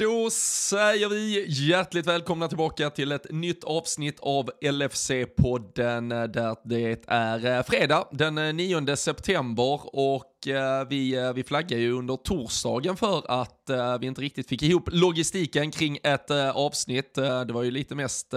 [0.00, 7.46] Då säger vi hjärtligt välkomna tillbaka till ett nytt avsnitt av LFC-podden där det är
[7.46, 13.42] eh, fredag den eh, 9 september och eh, vi, vi flaggar ju under torsdagen för
[13.42, 17.14] att vi inte riktigt fick ihop logistiken kring ett avsnitt.
[17.14, 18.34] Det var ju lite mest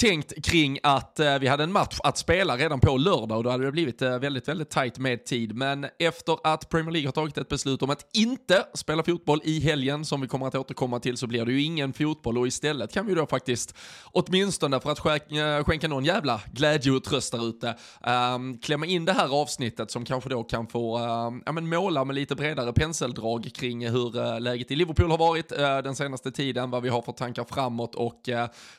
[0.00, 3.50] tänkt kring att eh, vi hade en match att spela redan på lördag och då
[3.50, 5.56] hade det blivit eh, väldigt, väldigt tajt med tid.
[5.56, 9.60] Men efter att Premier League har tagit ett beslut om att inte spela fotboll i
[9.60, 12.92] helgen, som vi kommer att återkomma till, så blir det ju ingen fotboll och istället
[12.92, 13.74] kan vi då faktiskt,
[14.04, 17.74] åtminstone för att skänka, eh, skänka någon jävla glädje och tröst där ute,
[18.04, 22.04] ehm, klämma in det här avsnittet som kanske då kan få ehm, ja, men måla
[22.04, 26.30] med lite bredare penseldrag kring hur eh, läget i Liverpool har varit eh, den senaste
[26.30, 28.28] tiden, vad vi har för tankar framåt och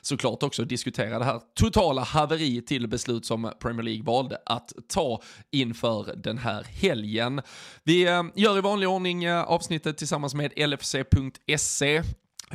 [0.02, 4.72] såklart också diskutera kommentera det här totala haveri till beslut som Premier League valde att
[4.88, 7.40] ta inför den här helgen.
[7.84, 12.02] Vi eh, gör i vanlig ordning eh, avsnittet tillsammans med LFC.se.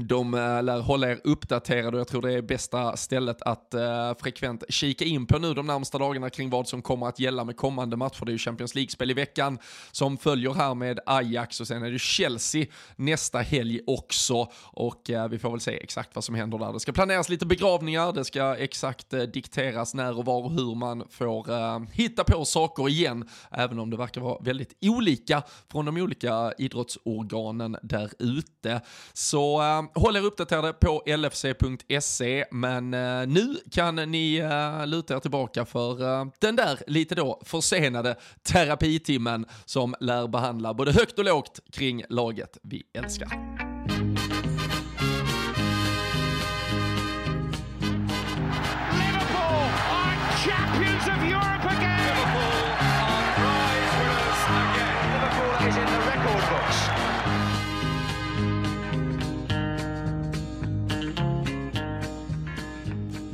[0.01, 4.13] De eh, lär hålla er uppdaterade och jag tror det är bästa stället att eh,
[4.19, 7.57] frekvent kika in på nu de närmsta dagarna kring vad som kommer att gälla med
[7.57, 8.25] kommande matcher.
[8.25, 9.59] Det är ju Champions League-spel i veckan
[9.91, 15.27] som följer här med Ajax och sen är det Chelsea nästa helg också och eh,
[15.27, 16.73] vi får väl se exakt vad som händer där.
[16.73, 20.75] Det ska planeras lite begravningar, det ska exakt eh, dikteras när och var och hur
[20.75, 25.85] man får eh, hitta på saker igen, även om det verkar vara väldigt olika från
[25.85, 28.81] de olika idrottsorganen där ute.
[29.13, 29.61] Så
[29.95, 36.19] håll er uppdaterade på lfc.se, men eh, nu kan ni eh, luta er tillbaka för
[36.21, 42.03] eh, den där lite då försenade terapitimmen som lär behandla både högt och lågt kring
[42.09, 43.78] laget vi älskar.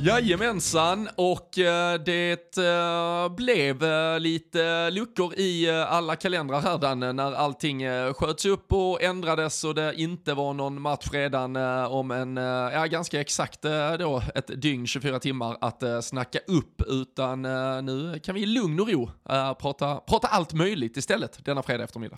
[0.06, 7.32] Jajamensan, och eh, det eh, blev eh, lite luckor i alla kalendrar här Danne, när
[7.32, 7.82] allting
[8.14, 12.36] sköts upp och ändrades och det inte var någon match redan om en,
[12.72, 13.62] ja ganska exakt
[13.98, 17.42] då, ett dygn, 24 timmar att snacka upp, utan
[17.84, 19.10] nu kan vi i lugn och ro
[19.58, 22.16] prata, prata allt möjligt istället denna fredag eftermiddag.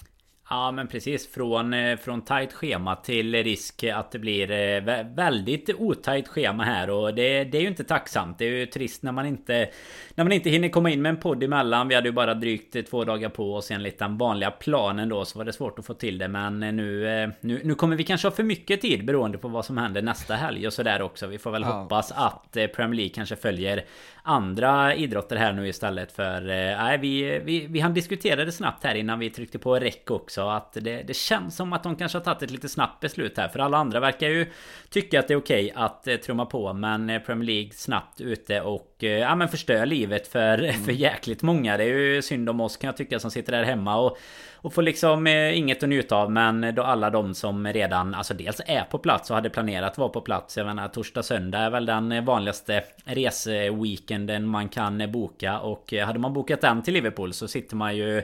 [0.50, 5.70] Ja men precis från, eh, från tajt schema till risk att det blir eh, väldigt
[5.78, 8.38] otajt schema här och det, det är ju inte tacksamt.
[8.38, 9.68] Det är ju trist när man inte
[10.14, 11.88] När man inte hinner komma in med en podd emellan.
[11.88, 15.38] Vi hade ju bara drygt två dagar på oss enligt den vanliga planen då så
[15.38, 18.28] var det svårt att få till det men nu eh, Nu, nu kommer vi kanske
[18.28, 21.26] ha för mycket tid beroende på vad som händer nästa helg och sådär också.
[21.26, 21.68] Vi får väl ja.
[21.68, 23.84] hoppas att Premier League kanske följer
[24.22, 26.40] andra idrotter här nu istället för...
[26.76, 30.37] Nej vi, vi, vi hann diskutera det snabbt här innan vi tryckte på räck också
[30.38, 33.36] också att det, det känns som att de kanske har tagit ett lite snabbt beslut
[33.36, 33.48] här.
[33.48, 34.46] För alla andra verkar ju
[34.90, 36.72] tycka att det är okej okay att eh, trumma på.
[36.72, 40.84] Men eh, Premier League snabbt ute och eh, ja men förstör livet för, mm.
[40.84, 41.76] för jäkligt många.
[41.76, 44.18] Det är ju synd om oss kan jag tycka som sitter där hemma och
[44.60, 48.34] och får liksom eh, inget att njuta av men då alla de som redan alltså
[48.34, 50.56] dels är på plats och hade planerat att vara på plats.
[50.56, 56.32] Jag menar torsdag söndag är väl den vanligaste reseweekenden man kan boka och hade man
[56.32, 58.22] bokat den till Liverpool så sitter man ju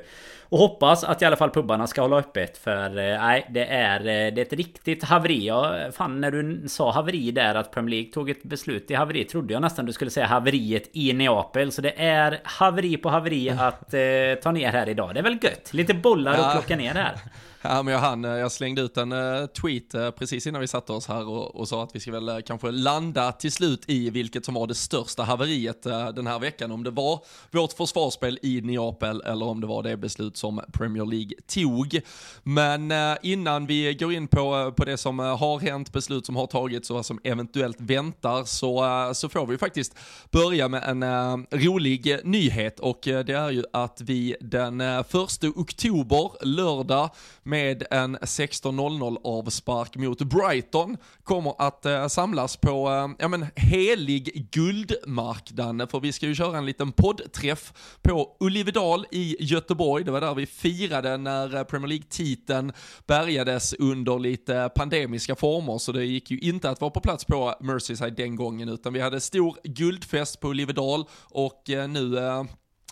[0.55, 4.01] och hoppas att i alla fall pubbarna ska hålla öppet för eh, nej det är
[4.01, 5.47] eh, det är ett riktigt haveri.
[5.47, 9.25] Ja, fan när du sa haveri där att Premier League tog ett beslut i haveri
[9.25, 10.27] trodde jag nästan du skulle säga
[10.65, 11.73] haveriet i Neapel.
[11.73, 15.15] Så det är haveri på haveri att eh, ta ner här idag.
[15.15, 15.75] Det är väl gött?
[15.75, 17.15] Lite bollar och plocka ner här.
[17.67, 20.69] Ja, men jag, hann, eh, jag slängde ut en eh, tweet eh, precis innan vi
[20.69, 24.11] satte oss här och, och, sa att vi ska väl kanske landa till slut i
[24.11, 26.71] vilket som var det största haveriet den här veckan.
[26.71, 27.21] Om det var
[27.51, 32.01] vårt försvarsspel i Neapel eller om det var det beslut som Premier League tog.
[32.43, 32.93] Men
[33.23, 36.97] innan vi går in på, på det som har hänt, beslut som har tagits och
[36.97, 39.97] vad som eventuellt väntar så, så får vi faktiskt
[40.31, 45.15] börja med en rolig nyhet och det är ju att vi den 1
[45.57, 47.11] oktober, lördag,
[47.55, 54.49] med en 16.00 avspark mot Brighton kommer att eh, samlas på eh, ja, men, helig
[54.53, 55.89] guldmarknaden.
[55.89, 60.05] För vi ska ju köra en liten poddträff på Ullivedal i Göteborg.
[60.05, 62.73] Det var där vi firade när eh, Premier League-titeln
[63.07, 65.79] bärgades under lite pandemiska former.
[65.79, 69.01] Så det gick ju inte att vara på plats på Merseyside den gången utan vi
[69.01, 72.45] hade stor guldfest på Ullivedal och eh, nu eh,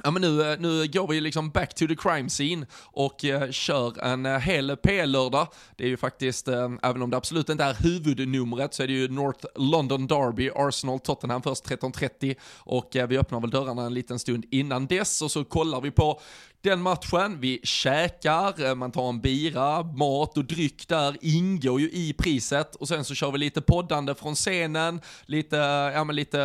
[0.04, 3.50] Ja men nu, eh, nu går vi liksom back to the crime scene och eh,
[3.50, 5.48] kör en eh, hel P-lördag.
[5.76, 8.92] Det är ju faktiskt, eh, även om det absolut inte är huvudnumret, så är det
[8.92, 13.94] ju North London Derby, Arsenal, Tottenham först 13.30 och eh, vi öppnar väl dörrarna en
[13.94, 16.20] liten stund innan dess och så kollar vi på
[16.62, 17.40] den matchen.
[17.40, 22.74] Vi käkar, eh, man tar en bira, mat och dryck där ingår ju i priset.
[22.74, 25.56] Och sen så kör vi lite poddande från scenen, lite,
[25.94, 26.38] ja men lite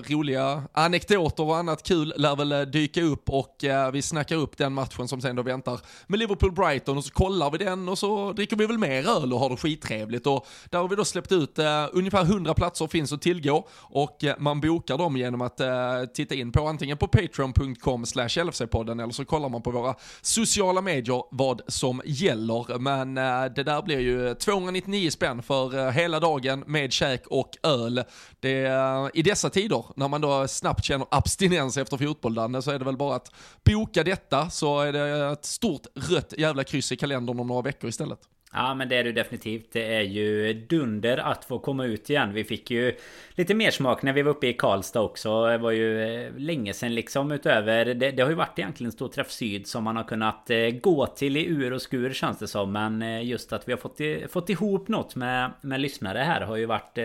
[0.00, 3.30] roliga anekdoter och annat kul lär väl eh, dyka upp.
[3.30, 7.12] Och eh, vi snackar upp den matchen som sen då väntar med Liverpool-Brighton och så
[7.12, 10.26] kollar vi den och så dricker vi väl mer öl och har det skittrevligt.
[10.26, 13.68] Och där har vi då släppt ut eh, ungefär 100 platser finns att tillgå.
[13.72, 18.28] Och eh, man bokar dem genom att eh, titta in på antingen på patreon.com slash
[18.28, 22.78] LFC-podden eller så kollar man på våra sociala medier vad som gäller.
[22.78, 27.56] Men eh, det där blir ju 299 spänn för eh, hela dagen med käk och
[27.62, 28.04] öl.
[28.40, 32.70] Det, eh, I dessa tider när man då snabbt känner abstinens efter fotboll Danne, så
[32.70, 33.32] är det väl bara att
[33.64, 37.90] boka detta så är det ett stort rött jävla kryss i kalendern om några veckor
[37.90, 38.18] istället.
[38.54, 39.72] Ja men det är det definitivt.
[39.72, 42.32] Det är ju dunder att få komma ut igen.
[42.32, 42.94] Vi fick ju
[43.34, 45.46] lite mer smak när vi var uppe i Karlstad också.
[45.46, 47.84] Det var ju eh, länge sedan liksom utöver.
[47.84, 51.06] Det, det har ju varit egentligen Stor Träff Syd som man har kunnat eh, gå
[51.06, 52.72] till i ur och skur känns det som.
[52.72, 56.56] Men eh, just att vi har fått, fått ihop något med, med lyssnare här har
[56.56, 56.98] ju varit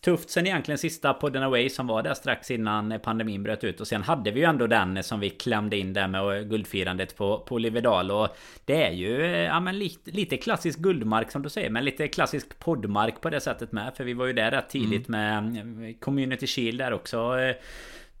[0.00, 3.80] tufft sen egentligen sista podden Away som var där strax innan pandemin bröt ut.
[3.80, 7.38] Och sen hade vi ju ändå den som vi klämde in där med guldfirandet på,
[7.38, 8.10] på Livedal.
[8.10, 8.28] Och
[8.64, 11.70] det är ju ja, men lite, lite klassisk guldmark som du säger.
[11.70, 13.92] Men lite klassisk poddmark på det sättet med.
[13.96, 15.52] För vi var ju där rätt tidigt mm.
[15.52, 17.36] med Community Shield där också.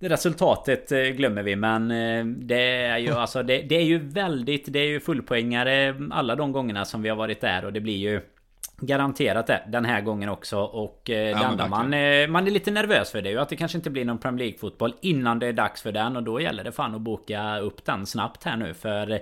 [0.08, 4.72] Resultatet eh, glömmer vi men eh, det är ju alltså det, det är ju väldigt
[4.72, 7.96] Det är ju fullpoängare alla de gångerna som vi har varit där och det blir
[7.96, 8.20] ju
[8.84, 11.90] Garanterat det den här gången också och eh, ja, det enda man,
[12.30, 14.38] man är lite nervös för det är ju att det kanske inte blir någon Premier
[14.38, 17.58] League fotboll innan det är dags för den och då gäller det fan att boka
[17.58, 19.20] upp den snabbt här nu för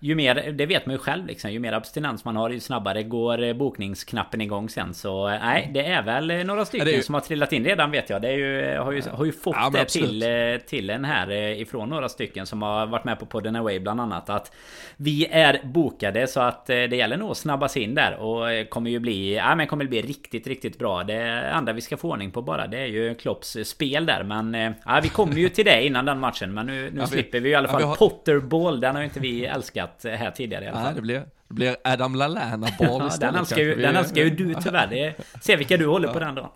[0.00, 3.02] ju mer, det vet man ju själv liksom, ju mer abstinens man har ju snabbare
[3.02, 4.94] går eh, bokningsknappen igång sen.
[4.94, 7.02] Så eh, nej, det är väl eh, några stycken ju...
[7.02, 8.22] som har trillat in redan vet jag.
[8.22, 10.24] Det är ju, har, ju, har ju fått ja, det till,
[10.66, 14.30] till en här ifrån några stycken som har varit med på podden Away bland annat.
[14.30, 14.54] Att
[14.96, 18.98] vi är bokade så att det gäller nog att snabbas in där och kommer ju
[18.98, 21.04] bli, ja men kommer bli riktigt, riktigt bra.
[21.04, 21.14] Det
[21.54, 24.22] enda vi ska få ordning på bara det är ju Klopps spel där.
[24.22, 26.54] Men ja, vi kommer ju till det innan den matchen.
[26.54, 27.96] Men nu, nu ja, vi, slipper vi i alla fall har...
[27.96, 28.80] Potterball.
[28.80, 30.86] Den har ju inte vi älskat spelat här tidigare i alla fall.
[30.86, 31.18] Ja, det blir,
[31.48, 34.86] det blir Adam Lallana ball ja, Den älskar ju, den älskar ju du tyvärr.
[34.86, 36.52] Det, se vilka du håller på den då.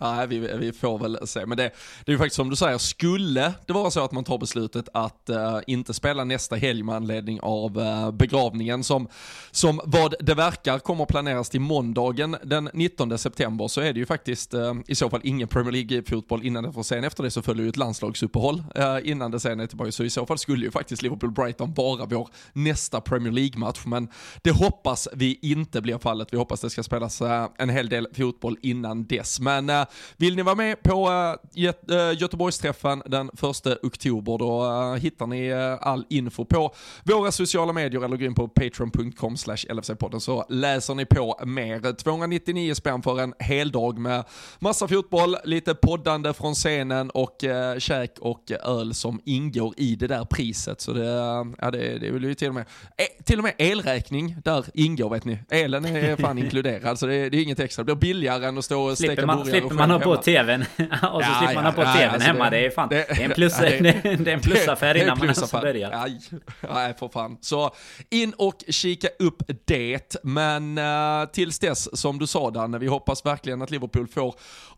[0.00, 1.46] Nej, vi, vi får väl se.
[1.46, 1.62] Men det,
[2.04, 4.88] det är ju faktiskt som du säger, skulle det vara så att man tar beslutet
[4.94, 9.08] att uh, inte spela nästa helg med anledning av uh, begravningen som,
[9.50, 14.06] som vad det verkar kommer planeras till måndagen den 19 september så är det ju
[14.06, 17.42] faktiskt uh, i så fall ingen Premier League-fotboll innan det, för sen efter det så
[17.42, 18.62] följer ju ett landslagsuppehåll
[19.02, 19.92] innan det sen är tillbaka.
[19.92, 23.80] Så i så fall skulle ju faktiskt Liverpool-Brighton vara vår nästa Premier League-match.
[23.84, 24.08] Men
[24.42, 26.28] det hoppas vi inte blir fallet.
[26.32, 27.22] Vi hoppas det ska spelas
[27.58, 29.40] en hel del fotboll innan dess.
[29.40, 29.70] Men
[30.16, 31.10] vill ni vara med på
[31.54, 34.64] äh, Göteborgsträffen den 1 oktober, då
[34.94, 39.36] äh, hittar ni all info på våra sociala medier eller gå in på patreon.com
[39.68, 41.92] LFC-podden så läser ni på mer.
[41.92, 44.24] 299 spänn för en hel dag med
[44.58, 50.06] massa fotboll, lite poddande från scenen och äh, käk och öl som ingår i det
[50.06, 50.80] där priset.
[50.80, 51.06] Så det,
[51.58, 52.64] ja, det, det vill ju till och med,
[52.96, 55.38] eh, till och med elräkning där ingår vet ni.
[55.50, 57.84] Elen är fan inkluderad så det, det, är inget extra.
[57.84, 60.60] Det blir billigare än att stå och steka burgare och man ha på tvn.
[61.12, 62.50] och så ja, slipper man ha på ja, tvn alltså hemma.
[62.50, 63.80] Det, det, är fan, det, det är en, plus, det,
[64.18, 65.90] det är en plusaffär innan man ens börjar.
[66.74, 67.38] Nej, för fan.
[67.40, 67.74] Så
[68.10, 70.16] in och kika upp det.
[70.22, 74.34] Men uh, tills dess, som du sa Danne, vi hoppas verkligen att Liverpool får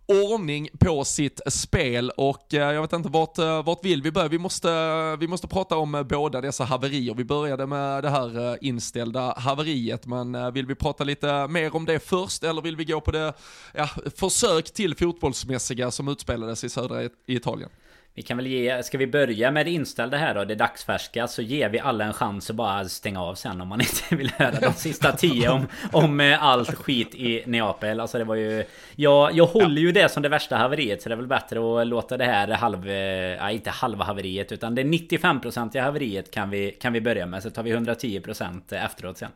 [0.07, 4.29] ordning på sitt spel och uh, jag vet inte vart, uh, vart vill vi börja?
[4.29, 4.69] Vi måste,
[5.17, 7.15] vi måste prata om båda dessa haverier.
[7.15, 11.99] Vi började med det här inställda haveriet, men vill vi prata lite mer om det
[11.99, 13.33] först eller vill vi gå på det
[13.75, 17.71] ja, försök till fotbollsmässiga som utspelades i södra Italien.
[18.15, 21.43] Vi kan väl ge, ska vi börja med det inställda här då, det dagsfärska Så
[21.43, 23.81] ger vi alla en chans att bara stänga av sen om man
[24.11, 28.01] inte vill höra de sista tio om, om eh, allt skit i Neapel.
[28.01, 28.65] Alltså det var ju
[28.97, 31.87] Jag, jag håller ju det som det värsta haveriet Så det är väl bättre att
[31.87, 32.89] låta det här halv...
[32.89, 37.43] Ja, inte halva haveriet utan det 95% haveriet kan vi, kan vi börja med.
[37.43, 39.31] Så tar vi 110% efteråt sen.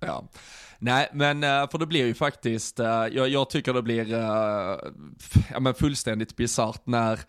[0.00, 0.24] Ja
[0.84, 4.78] Nej, men eh, för det blir ju faktiskt, eh, jag, jag tycker det blir eh,
[5.52, 7.20] ja, men fullständigt bisarrt när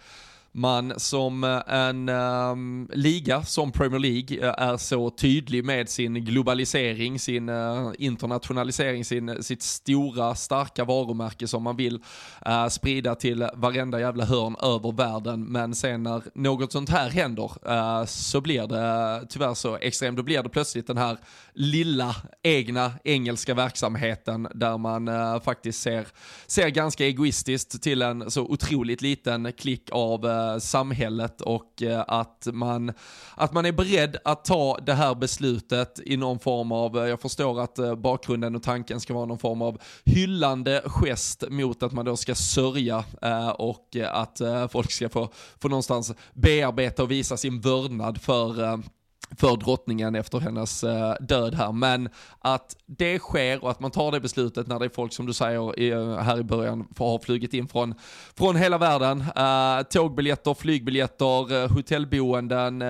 [0.54, 6.14] man som eh, en um, liga som Premier League eh, är så tydlig med sin
[6.26, 12.04] globalisering, sin uh, internationalisering, sin, sitt stora starka varumärke som man vill
[12.48, 15.46] uh, sprida till varenda jävla hörn över världen.
[15.46, 20.24] Men sen när något sånt här händer uh, så blir det tyvärr så extremt, då
[20.24, 21.18] blir det plötsligt den här
[21.54, 25.10] lilla egna engelska verksamheten där man
[25.42, 26.08] faktiskt ser,
[26.48, 32.48] ser ganska egoistiskt till en så otroligt liten klick av eh, samhället och eh, att,
[32.54, 32.94] man,
[33.36, 37.22] att man är beredd att ta det här beslutet i någon form av, eh, jag
[37.22, 41.92] förstår att eh, bakgrunden och tanken ska vara någon form av hyllande gest mot att
[41.92, 47.38] man då ska sörja eh, och att folk ska få, få någonstans bearbeta och visa
[47.38, 48.80] sin vördnad för
[49.38, 51.72] för drottningen efter hennes eh, död här.
[51.72, 52.10] Men
[52.40, 55.34] att det sker och att man tar det beslutet när det är folk som du
[55.34, 57.96] säger eh, här i början har flugit in från,
[58.38, 59.22] från hela världen.
[59.22, 62.84] Uh, tågbiljetter, flygbiljetter, hotellboenden,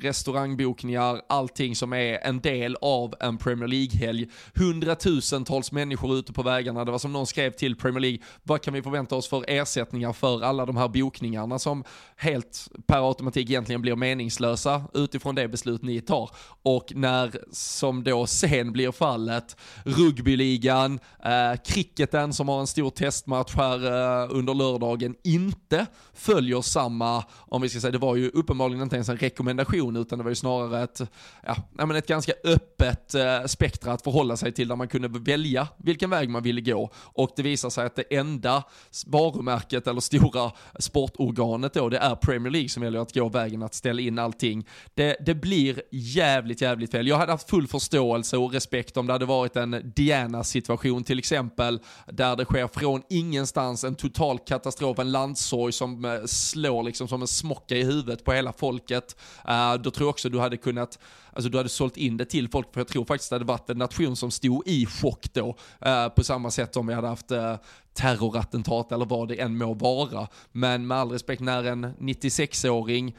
[0.00, 4.28] restaurangbokningar, allting som är en del av en Premier League-helg.
[4.54, 6.84] Hundratusentals människor ute på vägarna.
[6.84, 10.12] Det var som någon skrev till Premier League, vad kan vi förvänta oss för ersättningar
[10.12, 11.84] för alla de här bokningarna som
[12.16, 16.30] helt per automatik egentligen blir meningslösa utifrån det beslutet beslut ni tar.
[16.62, 23.54] Och när, som då sen blir fallet, rugbyligan, eh, cricketen som har en stor testmatch
[23.54, 28.82] här eh, under lördagen inte följer samma, om vi ska säga, det var ju uppenbarligen
[28.82, 31.00] inte ens en rekommendation utan det var ju snarare ett,
[31.42, 31.56] ja,
[31.86, 36.10] men ett ganska öppet eh, spektra att förhålla sig till där man kunde välja vilken
[36.10, 36.90] väg man ville gå.
[36.96, 38.62] Och det visar sig att det enda
[39.06, 43.74] varumärket eller stora sportorganet då, det är Premier League som väljer att gå vägen att
[43.74, 44.66] ställa in allting.
[44.94, 47.06] Det, det blir blir jävligt, jävligt fel.
[47.06, 51.80] Jag hade haft full förståelse och respekt om det hade varit en Diana-situation till exempel,
[52.06, 57.22] där det sker från ingenstans en total katastrof, en landsorg som eh, slår liksom som
[57.22, 59.16] en smocka i huvudet på hela folket.
[59.48, 60.98] Uh, då tror jag också du hade kunnat
[61.32, 63.70] alltså du hade sålt in det till folk, för jag tror faktiskt det hade varit
[63.70, 67.30] en nation som stod i chock då, Eh, på samma sätt som vi hade haft
[67.30, 67.56] eh,
[67.92, 70.28] terrorattentat eller vad det än må vara.
[70.52, 73.16] Men med all respekt, när en 96-åring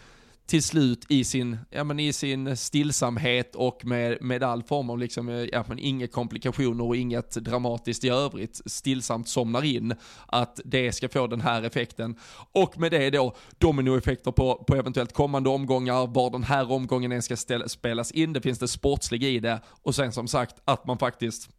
[0.49, 4.99] till slut i sin, ja, men i sin stillsamhet och med, med all form av
[4.99, 9.95] liksom, eh, ja, men inga komplikationer och inget dramatiskt i övrigt, stillsamt somnar in,
[10.27, 12.15] att det ska få den här effekten.
[12.51, 17.21] Och med det då dominoeffekter på, på eventuellt kommande omgångar, var den här omgången än
[17.21, 20.87] ska ställa, spelas in, det finns det sportsliga i det, och sen som sagt att
[20.87, 21.49] man faktiskt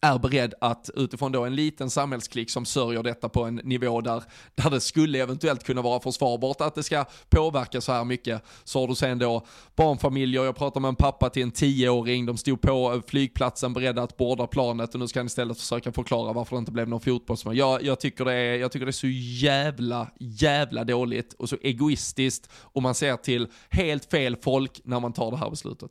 [0.00, 4.22] är beredd att utifrån då en liten samhällsklick som sörjer detta på en nivå där,
[4.54, 8.42] där det skulle eventuellt kunna vara försvarbart att det ska påverka så här mycket.
[8.64, 12.36] Så har du sen då barnfamiljer, jag pratade med en pappa till en tioåring, de
[12.36, 16.32] stod på eh, flygplatsen beredda att borda planet och nu ska han istället försöka förklara
[16.32, 17.56] varför det inte blev någon fotbollsmatch.
[17.56, 19.06] Jag, jag, tycker det är, jag tycker det är så
[19.46, 25.12] jävla, jävla dåligt och så egoistiskt och man ser till helt fel folk när man
[25.12, 25.90] tar det här beslutet.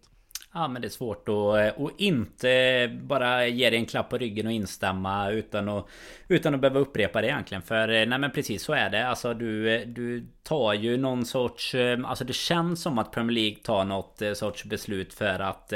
[0.58, 4.18] Ja men det är svårt att, eh, och inte bara ge dig en klapp på
[4.18, 5.88] ryggen och instämma utan att
[6.28, 7.62] Utan att behöva upprepa det egentligen.
[7.62, 9.08] För eh, nej men precis så är det.
[9.08, 13.58] Alltså du, eh, du tar ju någon sorts Alltså det känns som att Premier League
[13.64, 15.74] tar något sorts beslut för att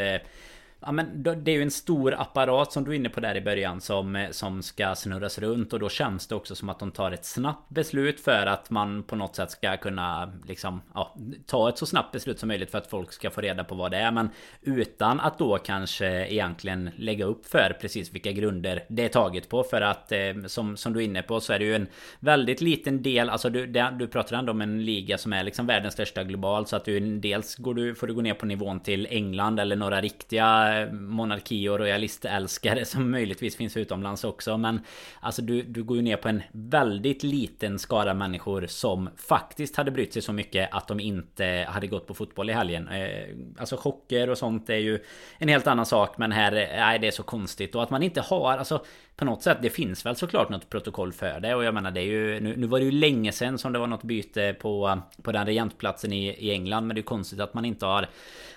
[0.82, 3.42] Ja men det är ju en stor apparat som du är inne på där i
[3.42, 6.92] början som, eh, som ska snurras runt och då känns det också som att de
[6.92, 11.70] tar ett snabbt beslut för att man på något sätt ska kunna liksom ja, ta
[11.70, 13.98] ett så snabbt beslut som möjligt för att folk ska få reda på vad det
[13.98, 14.12] är.
[14.12, 14.30] Men
[14.62, 19.64] utan att då kanske egentligen lägga upp för precis vilka grunder det är taget på.
[19.64, 21.88] För att eh, som, som du är inne på så är det ju en
[22.20, 25.68] väldigt liten del alltså du, det, du pratar ändå om en liga som är liksom
[25.68, 26.68] världens största global.
[26.68, 29.76] Så att du dels går du, får du gå ner på nivån till England eller
[29.76, 34.58] några riktiga monarki och royalistälskare som möjligtvis finns utomlands också.
[34.58, 34.82] Men
[35.20, 39.92] alltså du, du går ju ner på en väldigt liten skara människor som faktiskt hade
[39.92, 42.88] brytt sig så mycket att de inte hade gått på fotboll i helgen.
[42.88, 45.00] Eh, alltså chocker och sånt är ju
[45.38, 46.18] en helt annan sak.
[46.18, 47.76] Men här, eh, nej det är så konstigt.
[47.76, 48.86] Och att man inte har, alltså
[49.20, 51.56] på något sätt, det finns väl såklart något protokoll för det.
[51.56, 53.80] Och jag menar det är ju, nu, nu var det ju länge sedan som det
[53.80, 56.88] var något byte på, på den regentplatsen i, i England.
[56.88, 58.08] Men det är konstigt att man inte har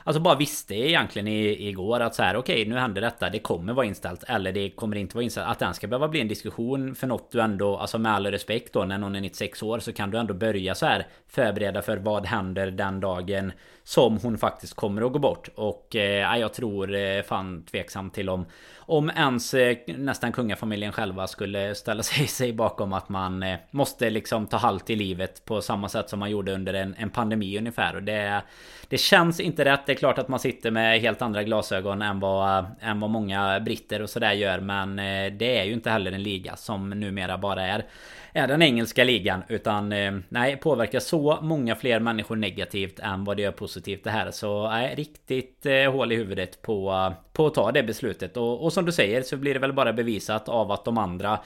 [0.05, 3.39] Alltså bara visste egentligen i, igår att så här okej okay, nu händer detta Det
[3.39, 6.29] kommer vara inställt eller det kommer inte vara inställt Att den ska behöva bli en
[6.29, 9.79] diskussion för något du ändå Alltså med all respekt då när någon är 96 år
[9.79, 13.53] så kan du ändå börja så här Förbereda för vad händer den dagen
[13.83, 18.29] Som hon faktiskt kommer att gå bort Och eh, jag tror eh, fan tveksam till
[18.29, 18.47] om
[18.87, 24.11] om ens eh, nästan kungafamiljen själva skulle ställa sig, sig bakom att man eh, måste
[24.11, 27.59] liksom ta halt i livet på samma sätt som man gjorde under en, en pandemi
[27.59, 27.97] ungefär.
[27.97, 28.43] Och det,
[28.89, 29.87] det känns inte rätt.
[29.87, 33.61] Det är klart att man sitter med helt andra glasögon än vad, än vad många
[33.61, 34.61] britter och sådär gör.
[34.61, 37.85] Men eh, det är ju inte heller en liga som numera bara är
[38.33, 43.37] är den engelska ligan utan eh, nej påverkar så många fler människor negativt än vad
[43.37, 47.55] det gör positivt det här så nej riktigt eh, hål i huvudet på på att
[47.55, 48.37] ta det beslutet.
[48.37, 51.39] Och, och som du säger så blir det väl bara bevisat av att de andra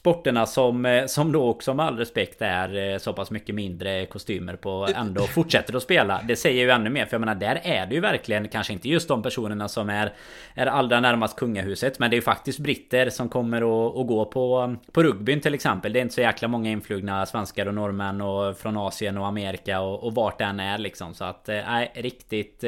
[0.00, 4.06] sporterna som, eh, som då också med all respekt är eh, så pass mycket mindre
[4.06, 6.20] kostymer på ändå fortsätter att spela.
[6.28, 8.88] Det säger ju ännu mer för jag menar där är det ju verkligen kanske inte
[8.88, 10.12] just de personerna som är,
[10.54, 14.24] är allra närmast kungahuset men det är ju faktiskt britter som kommer att, att gå
[14.24, 15.92] på, på rugbyn till exempel.
[15.92, 19.80] Det är inte så jäkla många influgna svenskar och norrmän och från Asien och Amerika
[19.80, 21.14] och, och vart den är liksom.
[21.14, 22.64] Så att eh, nej, riktigt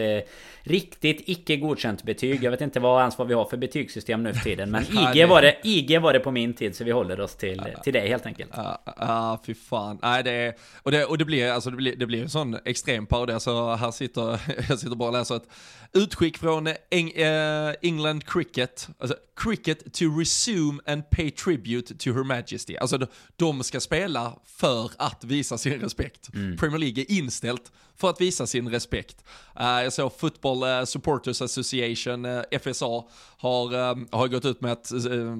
[0.64, 2.44] Riktigt icke godkänt betyg.
[2.44, 4.82] Jag vet inte vad ens vad vi har för betygssystem nu för tiden men
[5.14, 7.92] IG var det, IG var det på min tid så vi håller oss till, till
[7.92, 8.50] det helt enkelt.
[8.56, 9.98] Ja, uh, fy fan.
[10.02, 13.06] Nej, det, och, det, och det blir, alltså, det blir, det blir en sån extrem
[13.06, 13.32] parodi.
[13.32, 15.48] Alltså, här sitter, jag sitter bara och läser ett
[15.92, 18.88] utskick från Eng, uh, England Cricket.
[18.98, 22.76] Alltså, cricket to resume and pay tribute to her majesty.
[22.76, 23.06] Alltså de,
[23.36, 26.34] de ska spela för att visa sin respekt.
[26.34, 26.56] Mm.
[26.56, 29.24] Premier League är inställt för att visa sin respekt.
[29.60, 32.26] Uh, jag såg Football Supporters Association,
[32.60, 33.04] FSA,
[33.36, 34.90] har, har gått ut med ett,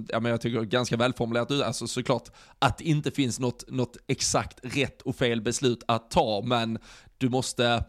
[0.09, 2.28] ja, men jag tycker ganska välformulerat, alltså såklart
[2.59, 6.78] att det inte finns något, något exakt rätt och fel beslut att ta, men
[7.18, 7.85] du måste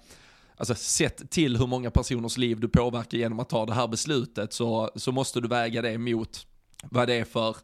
[0.57, 4.53] alltså sett till hur många personers liv du påverkar genom att ta det här beslutet
[4.53, 6.47] så, så måste du väga det mot
[6.83, 7.55] vad det är för,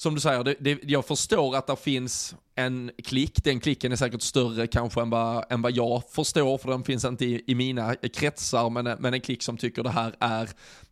[0.00, 3.96] som du säger, det, det, jag förstår att det finns en klick, den klicken är
[3.96, 7.54] säkert större kanske än vad, än vad jag förstår, för den finns inte i, i
[7.54, 10.48] mina kretsar, men, men en klick som tycker det här är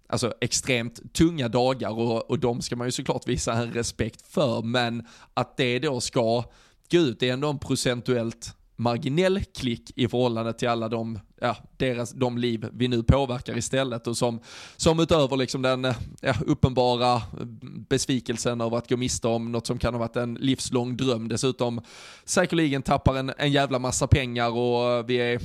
[0.08, 4.62] alltså extremt tunga dagar och, och de ska man ju såklart visa en respekt för,
[4.62, 6.44] men att det då ska
[6.90, 11.56] gå ut, det är ändå en procentuellt marginell klick i förhållande till alla de, ja,
[11.76, 14.40] deras, de liv vi nu påverkar istället och som,
[14.76, 15.84] som utöver liksom den
[16.20, 17.22] ja, uppenbara
[17.88, 21.80] besvikelsen över att gå miste om något som kan ha varit en livslång dröm dessutom
[22.24, 25.40] säkerligen tappar en, en jävla massa pengar och vi är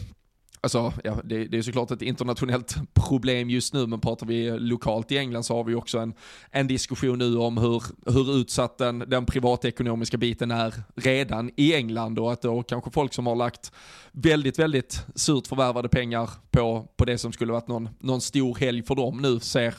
[0.63, 5.11] Alltså, ja, det, det, är såklart ett internationellt problem just nu, men pratar vi lokalt
[5.11, 6.13] i England så har vi också en,
[6.51, 12.19] en diskussion nu om hur, hur utsatt den, den privatekonomiska biten är redan i England
[12.19, 13.71] och att då kanske folk som har lagt
[14.11, 18.83] väldigt, väldigt surt förvärvade pengar på, på det som skulle varit någon, någon stor helg
[18.83, 19.75] för dem nu ser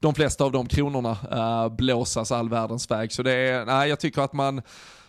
[0.00, 3.12] de flesta av de kronorna uh, blåsas all världens väg.
[3.12, 4.62] Så det är, nej, jag tycker att man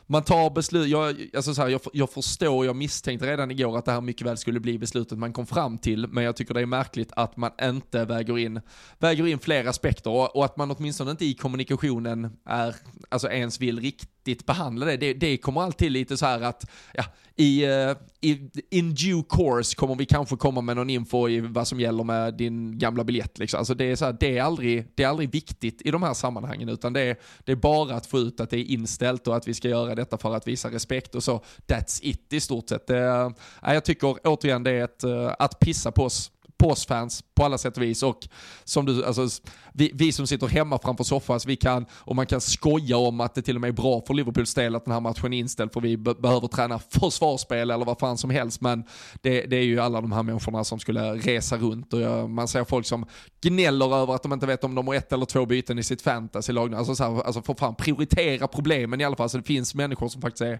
[0.07, 3.85] man tar beslut, jag, alltså så här, jag, jag förstår, jag misstänkte redan igår att
[3.85, 6.61] det här mycket väl skulle bli beslutet man kom fram till, men jag tycker det
[6.61, 8.61] är märkligt att man inte väger in,
[8.99, 12.75] väger in fler aspekter och, och att man åtminstone inte i kommunikationen är,
[13.09, 14.97] alltså ens vill riktigt behandla det.
[14.97, 17.03] Det, det kommer alltid lite så här att, ja,
[17.39, 17.91] i, eh,
[18.21, 22.03] i, in due course kommer vi kanske komma med någon info i vad som gäller
[22.03, 23.39] med din gamla biljett.
[23.39, 23.57] Liksom.
[23.57, 26.13] Alltså det, är så här, det, är aldrig, det är aldrig viktigt i de här
[26.13, 29.35] sammanhangen, utan det är, det är bara att få ut att det är inställt och
[29.35, 31.43] att vi ska göra detta för att visa respekt och så.
[31.67, 32.87] That's it i stort sett.
[32.87, 36.85] Det, eh, jag tycker återigen det är ett, eh, att pissa på oss på oss
[36.85, 38.03] fans på alla sätt och vis.
[38.03, 38.27] Och
[38.63, 39.27] som du, alltså,
[39.73, 43.35] vi, vi som sitter hemma framför soffan, vi kan, och man kan skoja om att
[43.35, 45.73] det till och med är bra för Liverpools del att den här matchen är inställd
[45.73, 48.61] för vi be behöver träna försvarsspel eller vad fan som helst.
[48.61, 48.83] Men
[49.21, 52.47] det, det, är ju alla de här människorna som skulle resa runt och jag, man
[52.47, 53.05] ser folk som
[53.41, 56.01] gnäller över att de inte vet om de har ett eller två byten i sitt
[56.01, 56.73] fantasy-lag.
[56.73, 59.29] Alltså, så här, alltså för fan prioritera problemen i alla fall.
[59.29, 60.59] Så det finns människor som faktiskt är,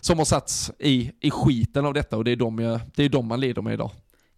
[0.00, 3.26] som har satts i, i skiten av detta och det är de, det är de
[3.26, 3.90] man lider med idag.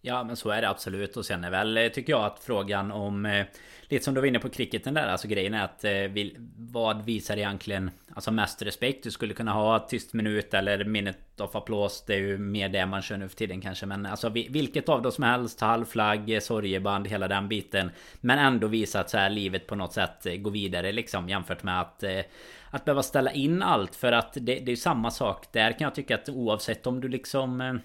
[0.07, 1.17] Ja men så är det absolut.
[1.17, 3.45] Och sen är väl eh, tycker jag att frågan om eh,
[3.89, 7.37] Lite som du var inne på cricketen där alltså grejen är att eh, Vad visar
[7.37, 9.79] egentligen Alltså mest respekt Du skulle kunna ha?
[9.79, 13.35] Tyst minut eller minnet of applås Det är ju mer det man kör nu för
[13.35, 17.91] tiden kanske Men alltså vilket av dem som helst Halvflagg, eh, sorgeband, hela den biten.
[18.21, 21.63] Men ändå visa att så här livet på något sätt eh, går vidare liksom jämfört
[21.63, 22.03] med att
[22.69, 23.95] Att behöva ställa in allt.
[23.95, 25.53] För att det, det är ju samma sak.
[25.53, 27.79] Där kan jag tycka att oavsett om du liksom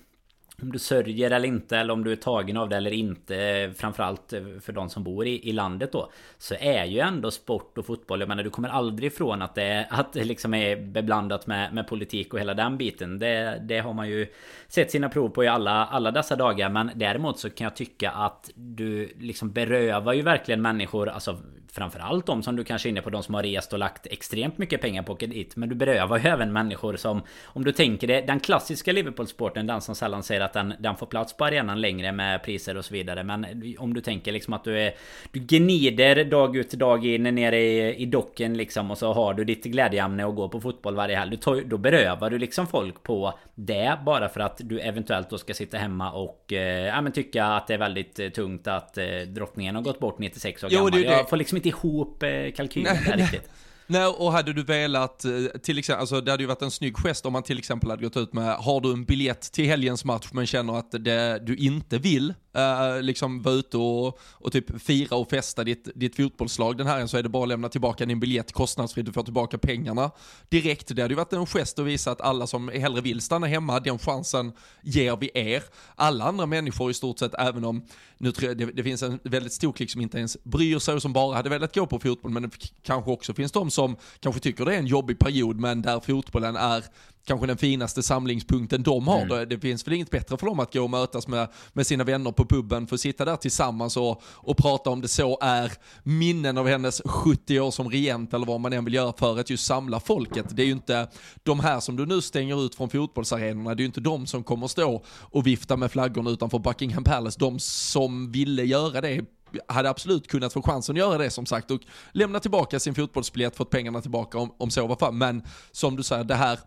[0.63, 4.33] om du sörjer eller inte eller om du är tagen av det eller inte Framförallt
[4.61, 8.21] för de som bor i, i landet då Så är ju ändå sport och fotboll
[8.21, 11.89] Jag menar du kommer aldrig ifrån att det, att det liksom är beblandat med, med
[11.89, 13.19] politik och hela den biten.
[13.19, 14.27] Det, det har man ju
[14.69, 18.11] sett sina prov på i alla, alla dessa dagar Men däremot så kan jag tycka
[18.11, 21.39] att du liksom berövar ju verkligen människor Alltså
[21.75, 24.59] Framförallt de som du kanske är inne på De som har rest och lagt extremt
[24.59, 27.73] mycket pengar på att åka dit Men du berövar ju även människor som Om du
[27.73, 31.45] tänker det Den klassiska Liverpool-sporten Den som sällan säger att den, den får plats på
[31.45, 33.25] arenan längre med priser och så vidare.
[33.25, 33.47] Men
[33.79, 34.95] om du tänker liksom att du är
[35.33, 39.45] Du gnider dag ut dag in nere i, i docken liksom Och så har du
[39.45, 43.99] ditt glädjeämne och går på fotboll varje helg Då berövar du liksom folk på det
[44.05, 47.67] Bara för att du eventuellt då ska sitta hemma och eh, Ja men tycka att
[47.67, 50.99] det är väldigt eh, tungt att eh, drottningen har gått bort 96 år gammal jo,
[50.99, 51.15] det, det.
[51.15, 53.49] Jag får liksom inte ihop eh, kalkylen där riktigt.
[53.87, 55.31] Nej, och hade du velat, eh,
[55.63, 58.03] till exempel, alltså det hade ju varit en snygg gest om man till exempel hade
[58.03, 61.57] gått ut med, har du en biljett till helgens match men känner att det, du
[61.57, 66.77] inte vill uh, liksom vara ute och, och typ fira och festa ditt, ditt fotbollslag
[66.77, 69.59] den här så är det bara att lämna tillbaka din biljett kostnadsfritt, du får tillbaka
[69.59, 70.11] pengarna
[70.49, 70.89] direkt.
[70.89, 73.81] Det hade ju varit en gest att visa att alla som hellre vill stanna hemma,
[73.81, 75.63] den chansen ger vi er.
[75.95, 77.83] Alla andra människor i stort sett, även om
[78.19, 80.95] nu tror jag det, det finns en väldigt stor klick som inte ens bryr sig
[80.95, 82.51] och som bara hade velat gå på fotboll, men det
[82.83, 86.57] kanske också finns de som kanske tycker det är en jobbig period, men där fotbollen
[86.57, 86.85] är
[87.25, 89.23] kanske den finaste samlingspunkten de har.
[89.23, 89.49] Mm.
[89.49, 92.33] Det finns väl inget bättre för dem att gå och mötas med, med sina vänner
[92.33, 96.59] på puben, för att sitta där tillsammans och, och prata om det så är minnen
[96.59, 99.67] av hennes 70 år som regent eller vad man än vill göra för att just
[99.67, 100.47] samla folket.
[100.51, 101.09] Det är ju inte
[101.43, 104.45] de här som du nu stänger ut från fotbollsarenorna, det är ju inte de som
[104.45, 107.39] kommer stå och vifta med flaggorna utanför Buckingham Palace.
[107.41, 109.25] De som ville göra det
[109.69, 111.81] hade absolut kunnat få chansen att göra det som sagt och
[112.13, 115.13] lämna tillbaka sin fotbollsbiljett, fått pengarna tillbaka om, om så var fall.
[115.15, 116.59] Men som du säger, det här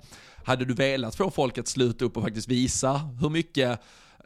[0.45, 3.79] hade du velat få folk att sluta upp och faktiskt visa hur mycket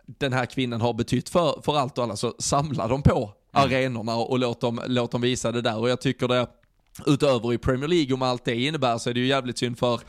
[0.06, 3.32] den här kvinnan har betytt för, för allt och alla, så samla dem på mm.
[3.52, 5.78] arenorna och låt dem, låt dem visa det där.
[5.78, 6.48] Och jag tycker det,
[7.06, 10.00] utöver i Premier League, om allt det innebär, så är det ju jävligt synd för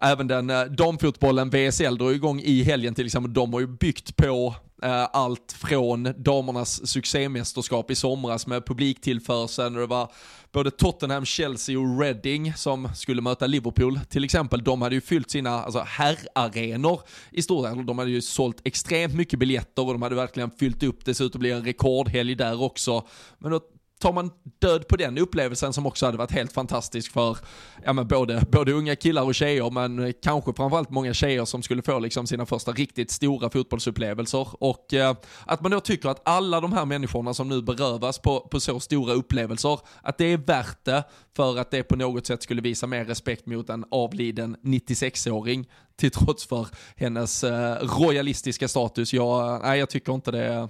[0.00, 4.16] även den eh, damfotbollen, VSL drar igång i helgen till exempel, de har ju byggt
[4.16, 4.54] på
[4.84, 10.12] Eh, allt från damernas succémästerskap i somras med publiktillförseln och det var
[10.52, 14.64] både Tottenham, Chelsea och Reading som skulle möta Liverpool till exempel.
[14.64, 17.86] De hade ju fyllt sina alltså, herrarenor i stort sett.
[17.86, 21.04] De hade ju sålt extremt mycket biljetter och de hade verkligen fyllt upp.
[21.04, 23.06] Dessutom blir en rekordhelg där också.
[23.38, 23.60] Men då
[24.04, 27.38] tar man död på den upplevelsen som också hade varit helt fantastisk för
[27.84, 31.82] ja, men både, både unga killar och tjejer, men kanske framförallt många tjejer som skulle
[31.82, 34.48] få liksom sina första riktigt stora fotbollsupplevelser.
[34.60, 38.40] Och eh, att man då tycker att alla de här människorna som nu berövas på,
[38.40, 41.04] på så stora upplevelser, att det är värt det
[41.36, 46.10] för att det på något sätt skulle visa mer respekt mot en avliden 96-åring till
[46.10, 49.12] trots för hennes eh, royalistiska status.
[49.12, 50.68] Jag, eh, nej, jag tycker inte det.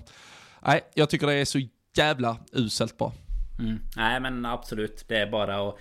[0.67, 1.61] Nej, jag tycker det är så
[1.97, 3.13] jävla uselt bra.
[3.59, 3.81] Mm.
[3.97, 5.79] Nej men absolut, det är bara att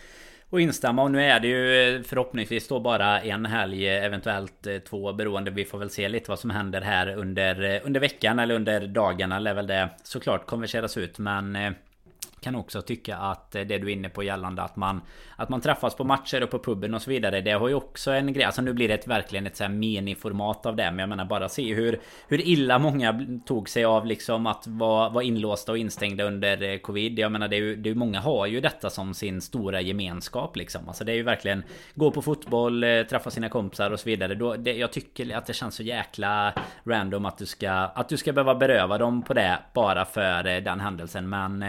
[0.53, 1.03] och instämma.
[1.03, 5.13] Och nu är det ju eh, förhoppningsvis då bara en helg eh, Eventuellt eh, två
[5.13, 5.51] beroende.
[5.51, 9.39] Vi får väl se lite vad som händer här under, under veckan eller under dagarna.
[9.39, 11.19] Lär väl det såklart konverseras ut.
[11.19, 11.55] Men
[12.43, 15.01] kan också tycka att det du är inne på gällande att man
[15.35, 18.11] Att man träffas på matcher och på puben och så vidare Det har ju också
[18.11, 18.43] en grej.
[18.43, 21.25] Alltså nu blir det ett, verkligen ett så här miniformat av det Men jag menar
[21.25, 25.77] bara se hur Hur illa många tog sig av liksom att vara, vara inlåsta och
[25.77, 27.19] instängda under eh, Covid.
[27.19, 30.55] Jag menar det är ju det är, Många har ju detta som sin stora gemenskap
[30.55, 30.87] liksom.
[30.87, 31.63] Alltså det är ju verkligen
[31.95, 34.35] Gå på fotboll, eh, träffa sina kompisar och så vidare.
[34.35, 36.53] Då, det, Jag tycker att det känns så jäkla
[36.85, 40.63] random att du ska Att du ska behöva beröva dem på det Bara för eh,
[40.63, 41.29] den händelsen.
[41.29, 41.65] Men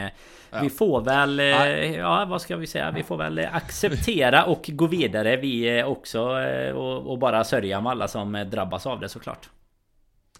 [0.54, 0.60] Ja.
[0.62, 2.90] Vi får väl, eh, ja vad ska vi säga?
[2.90, 7.90] Vi får väl acceptera och gå vidare vi också eh, och, och bara sörja med
[7.90, 9.48] alla som drabbas av det såklart.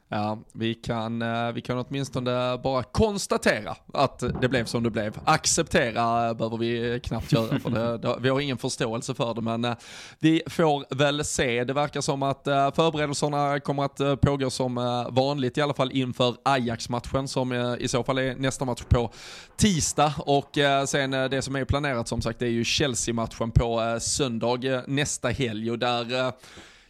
[0.09, 5.19] Ja, vi kan, eh, vi kan åtminstone bara konstatera att det blev som det blev.
[5.25, 9.64] Acceptera behöver vi knappt göra för det, det, vi har ingen förståelse för det men
[9.64, 9.75] eh,
[10.19, 11.64] vi får väl se.
[11.64, 14.75] Det verkar som att eh, förberedelserna kommer att pågå som
[15.11, 19.11] vanligt i alla fall inför Ajax-matchen som i så fall är nästa match på
[19.57, 25.29] tisdag och sen det som är planerat som sagt är ju Chelsea-matchen på söndag nästa
[25.29, 26.33] helg och där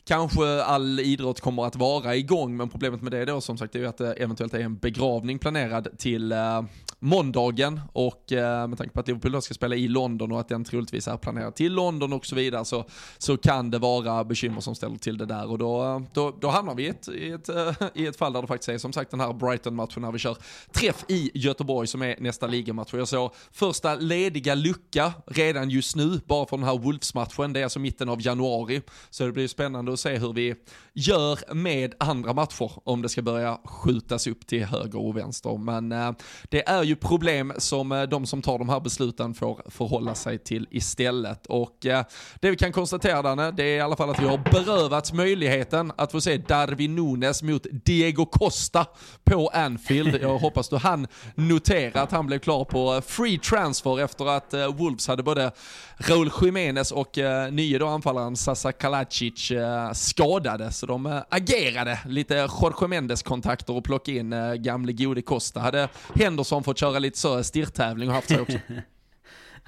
[0.04, 3.78] kanske all idrott kommer att vara igång, men problemet med det då som sagt är
[3.78, 6.62] ju att det eventuellt är en begravning planerad till eh,
[7.04, 10.48] måndagen och eh, med tanke på att Liverpool då ska spela i London och att
[10.48, 12.84] den troligtvis är planerad till London och så vidare så,
[13.18, 16.74] så kan det vara bekymmer som ställer till det där och då, då, då hamnar
[16.74, 19.10] vi i ett, i, ett, eh, i ett fall där det faktiskt är som sagt
[19.10, 20.36] den här Brighton-matchen när vi kör
[20.72, 22.94] träff i Göteborg som är nästa ligamatch.
[22.94, 27.64] Jag såg första lediga lucka redan just nu, bara från den här Wolves-matchen, det är
[27.64, 30.54] alltså mitten av januari, så det blir spännande att se hur vi
[30.92, 35.58] gör med andra matcher om det ska börja skjutas upp till höger och vänster.
[35.58, 36.12] Men eh,
[36.48, 40.38] det är ju problem som eh, de som tar de här besluten får förhålla sig
[40.38, 41.46] till istället.
[41.46, 42.04] Och eh,
[42.40, 45.92] det vi kan konstatera Danne, det är i alla fall att vi har berövats möjligheten
[45.96, 48.86] att få se Darwin Nunes mot Diego Costa
[49.24, 50.14] på Anfield.
[50.22, 54.74] Jag hoppas du han notera att han blev klar på free transfer efter att eh,
[54.74, 55.52] Wolves hade både
[55.96, 61.98] Raúl Jiménez och eh, nye då anfallaren Sasa Kalacic eh, skadade, så de eh, agerade
[62.06, 65.60] lite Jorge Mendes-kontakter och plockade in eh, gamle gode Costa.
[65.60, 68.58] Hade Henderson fått köra lite så stirrtävling och haft sig också.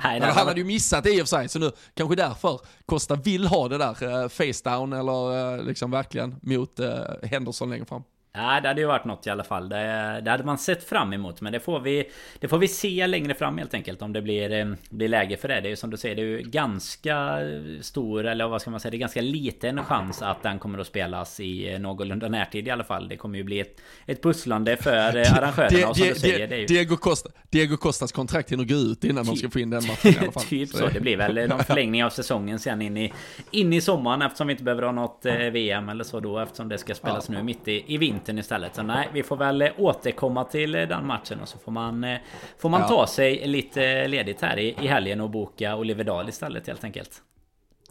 [0.05, 3.15] Nej, han hade ju missat det i och för sig, så nu kanske därför Costa
[3.15, 7.85] vill ha det där eh, face down eller eh, liksom verkligen mot eh, Henderson längre
[7.85, 8.03] fram.
[8.37, 9.69] Ja, det hade ju varit något i alla fall.
[9.69, 11.41] Det, det hade man sett fram emot.
[11.41, 14.03] Men det får vi Det får vi se längre fram helt enkelt.
[14.03, 15.61] Om det blir, eh, blir läge för det.
[15.61, 17.39] Det är ju som du säger, det är ju ganska
[17.81, 20.87] stor, eller vad ska man säga, det är ganska liten chans att den kommer att
[20.87, 23.09] spelas i eh, någorlunda närtid i alla fall.
[23.09, 25.89] Det kommer ju bli ett, ett pusslande för eh, arrangörerna.
[25.89, 26.67] och som du säger, det är ju...
[26.67, 29.87] Diego, Costa, Diego Costas kontrakt hinner gå ut innan typ, de ska få in den
[29.87, 30.43] matchen i alla fall.
[30.43, 30.87] typ så.
[30.87, 33.13] Det blir väl någon förlängning av säsongen sen in i,
[33.51, 36.79] in i sommaren eftersom vi inte behöver ha något VM eller så då eftersom det
[36.79, 38.75] ska spelas nu mitt i, i vintern vintern istället.
[38.75, 42.05] Så nej, vi får väl eh, återkomma till eh, den matchen och så får man
[42.05, 42.19] eh,
[42.59, 42.89] Får man ja.
[42.89, 47.23] ta sig lite ledigt här i, i helgen och boka Oliverdal istället helt enkelt.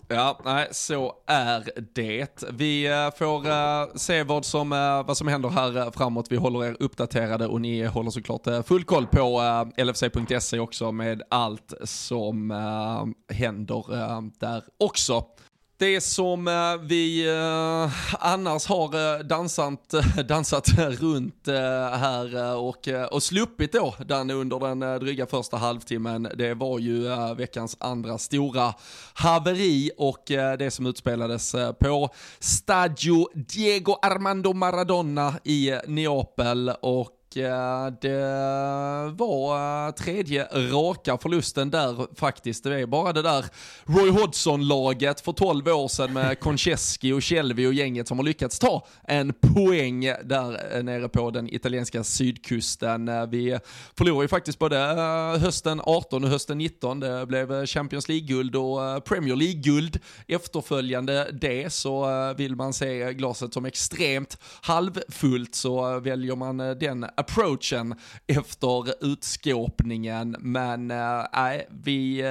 [0.07, 2.43] Ja, nej, så är det.
[2.53, 4.69] Vi får se vad som,
[5.07, 6.25] vad som händer här framåt.
[6.29, 9.41] Vi håller er uppdaterade och ni håller såklart full koll på
[9.77, 12.51] LFC.se också med allt som
[13.33, 13.85] händer
[14.39, 15.25] där också.
[15.77, 19.93] Det som eh, vi eh, annars har eh, dansat,
[20.27, 26.79] dansat runt här och, och sluppit då, den under den dryga första halvtimmen, det var
[26.79, 27.03] ju
[27.37, 28.73] veckans andra stora
[29.13, 32.09] haveri och det som utspelades på
[32.39, 36.69] Stadio Diego Armando Maradona i Neapel.
[36.81, 42.63] Och det var eh, tredje raka förlusten där faktiskt.
[42.63, 43.45] Det är bara det där
[43.83, 48.59] Roy Hodgson-laget för 12 år sedan med Konchesky och Shelby och gänget som har lyckats
[48.59, 53.29] ta en poäng där nere på den italienska sydkusten.
[53.29, 53.59] Vi
[53.97, 56.99] förlorade ju faktiskt både eh, hösten 18 och hösten 19.
[56.99, 59.99] Det blev Champions League-guld och Premier League-guld.
[60.27, 67.95] Efterföljande det så vill man se glaset som extremt halvfullt så väljer man den approachen
[68.27, 70.35] efter utskåpningen.
[70.39, 72.27] Men eh, nej, äh, vi äh,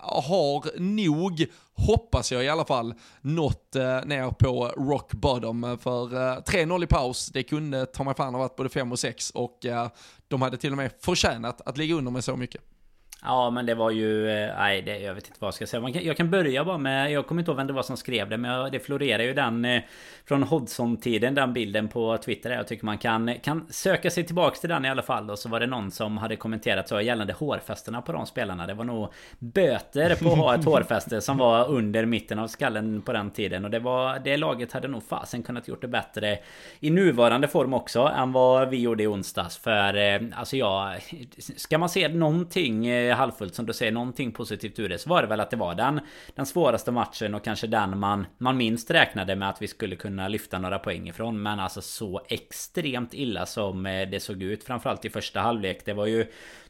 [0.00, 1.46] har nog
[1.76, 5.78] hoppas jag i alla fall, nått eh, ner på rock bottom.
[5.80, 8.98] För eh, 3-0 i paus, det kunde ta mig fan ha varit både 5 och
[8.98, 9.88] 6 och eh,
[10.28, 12.75] de hade till och med förtjänat att ligga under med så mycket.
[13.22, 14.30] Ja men det var ju...
[14.30, 15.92] Eh, nej det, jag vet inte vad jag ska säga.
[15.92, 17.12] Kan, jag kan börja bara med...
[17.12, 18.36] Jag kommer inte ihåg vem det var som skrev det.
[18.36, 19.64] Men jag, det florerar ju den...
[19.64, 19.82] Eh,
[20.28, 21.34] från Hodgson-tiden.
[21.34, 22.50] Den bilden på Twitter.
[22.50, 25.30] Jag tycker man kan, eh, kan söka sig tillbaks till den i alla fall.
[25.30, 28.66] Och så var det någon som hade kommenterat så gällande hårfästena på de spelarna.
[28.66, 33.02] Det var nog böter på att ha ett hårfäste som var under mitten av skallen
[33.02, 33.64] på den tiden.
[33.64, 34.18] Och det var...
[34.18, 36.38] Det laget hade nog fasen kunnat gjort det bättre
[36.80, 39.56] i nuvarande form också än vad vi gjorde i onsdags.
[39.56, 40.94] För eh, alltså ja...
[41.38, 45.22] Ska man se någonting eh, halvfullt som du säger någonting positivt ur det så var
[45.22, 46.00] det väl att det var den
[46.34, 50.28] Den svåraste matchen och kanske den man Man minst räknade med att vi skulle kunna
[50.28, 51.42] lyfta några poäng ifrån.
[51.42, 55.84] Men alltså så extremt illa som eh, det såg ut Framförallt i första halvlek.
[55.84, 56.26] Det var ju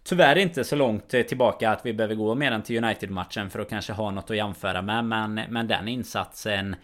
[0.09, 3.59] Tyvärr inte så långt eh, tillbaka att vi behöver gå mer än till United-matchen för
[3.59, 6.77] att kanske ha något att jämföra med Men, men den insatsen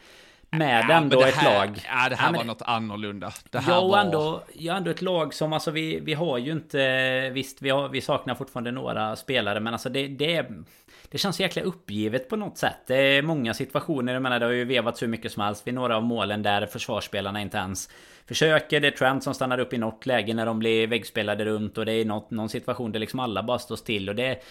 [0.52, 1.80] med ja, ändå ett här, lag.
[1.88, 3.32] Ja, det här ja, var något annorlunda.
[3.50, 3.98] Det här ja, och var...
[3.98, 7.30] ändå, ja, ändå ett lag som alltså vi, vi har ju inte...
[7.30, 10.46] Visst, vi, har, vi saknar fortfarande några spelare, men alltså det, det,
[11.08, 12.78] det känns jäkla uppgivet på något sätt.
[12.86, 15.74] Det är många situationer, jag menar det har ju vevats hur mycket som helst vid
[15.74, 17.88] några av målen där försvarsspelarna inte ens
[18.26, 18.80] försöker.
[18.80, 21.86] Det är Trent som stannar upp i något läge när de blir väggspelade runt och
[21.86, 24.42] det är något, någon situation där liksom alla bara står still och det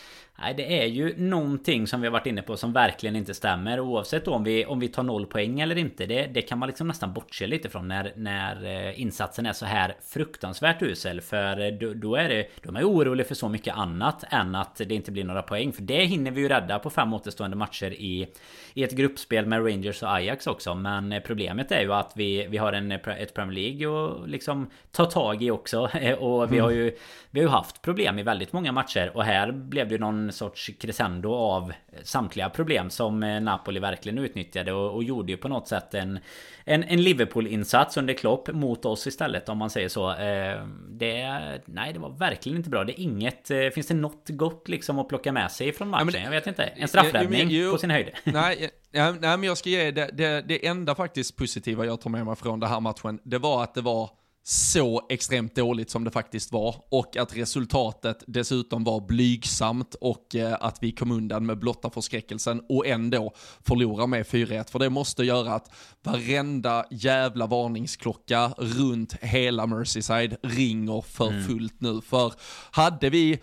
[0.43, 3.79] Nej, det är ju någonting som vi har varit inne på som verkligen inte stämmer
[3.79, 6.05] oavsett om vi, om vi tar noll poäng eller inte.
[6.05, 9.65] Det, det kan man liksom nästan bortse lite från när, när eh, insatsen är så
[9.65, 11.21] här fruktansvärt usel.
[11.21, 14.55] För eh, då, då är det, då är man orolig för så mycket annat än
[14.55, 15.73] att det inte blir några poäng.
[15.73, 18.27] För det hinner vi ju rädda på fem återstående matcher i,
[18.73, 20.75] i ett gruppspel med Rangers och Ajax också.
[20.75, 24.69] Men eh, problemet är ju att vi, vi har en, ett Premier League att liksom
[24.91, 25.79] ta tag i också.
[26.19, 26.95] Och vi har ju, mm
[27.31, 29.11] vi har ju haft problem i väldigt många matcher.
[29.15, 34.73] Och här blev det någon sorts crescendo av samtliga problem som eh, Napoli verkligen utnyttjade
[34.73, 36.19] och, och gjorde ju på något sätt en,
[36.65, 40.09] en, en Liverpool-insats under Klopp mot oss istället om man säger så.
[40.11, 42.83] Eh, det, nej, det var verkligen inte bra.
[42.83, 43.51] Det är inget...
[43.51, 46.07] Eh, finns det något gott liksom att plocka med sig från matchen?
[46.13, 46.63] Ja, det, jag vet inte.
[46.63, 48.09] En straffräddning jo, på sin höjd.
[48.23, 52.09] Nej, ja, nej, men jag ska ge det, det, det enda faktiskt positiva jag tar
[52.09, 54.09] med mig från den här matchen, det var att det var
[54.43, 60.57] så extremt dåligt som det faktiskt var och att resultatet dessutom var blygsamt och eh,
[60.59, 64.71] att vi kom undan med blotta förskräckelsen och ändå förlorar med 4-1.
[64.71, 65.71] För det måste göra att
[66.03, 71.43] varenda jävla varningsklocka runt hela Merseyside ringer för mm.
[71.43, 72.01] fullt nu.
[72.01, 72.33] För
[72.71, 73.39] hade vi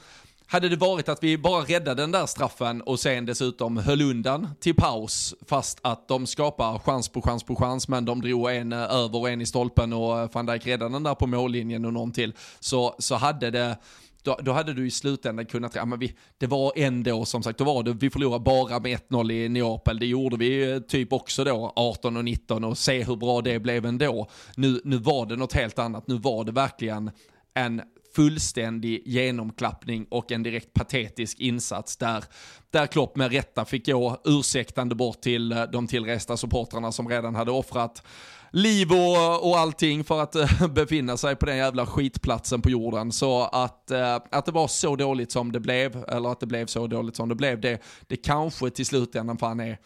[0.50, 4.48] hade det varit att vi bara räddade den där straffen och sen dessutom höll undan
[4.60, 8.72] till paus, fast att de skapar chans på chans på chans, men de drog en
[8.72, 11.84] eh, över och en i stolpen och eh, van Dijk räddade den där på mållinjen
[11.84, 13.76] och någon till, så, så hade det
[14.22, 17.58] då, då hade du i slutändan kunnat, ja men vi, det var ändå som sagt,
[17.58, 21.12] då var det, vi förlorade bara med 1-0 i Neapel, det gjorde vi eh, typ
[21.12, 24.28] också då 18 och 19 och se hur bra det blev ändå.
[24.56, 27.10] Nu, nu var det något helt annat, nu var det verkligen
[27.54, 27.82] en
[28.18, 32.24] fullständig genomklappning och en direkt patetisk insats där,
[32.70, 37.34] där Klopp med rätta fick gå ursäktande bort till eh, de tillresta supportrarna som redan
[37.34, 38.02] hade offrat
[38.50, 43.12] liv och, och allting för att äh, befinna sig på den jävla skitplatsen på jorden.
[43.12, 46.66] Så att, äh, att det var så dåligt som det blev, eller att det blev
[46.66, 49.78] så dåligt som det blev, det, det kanske till slutändan fan är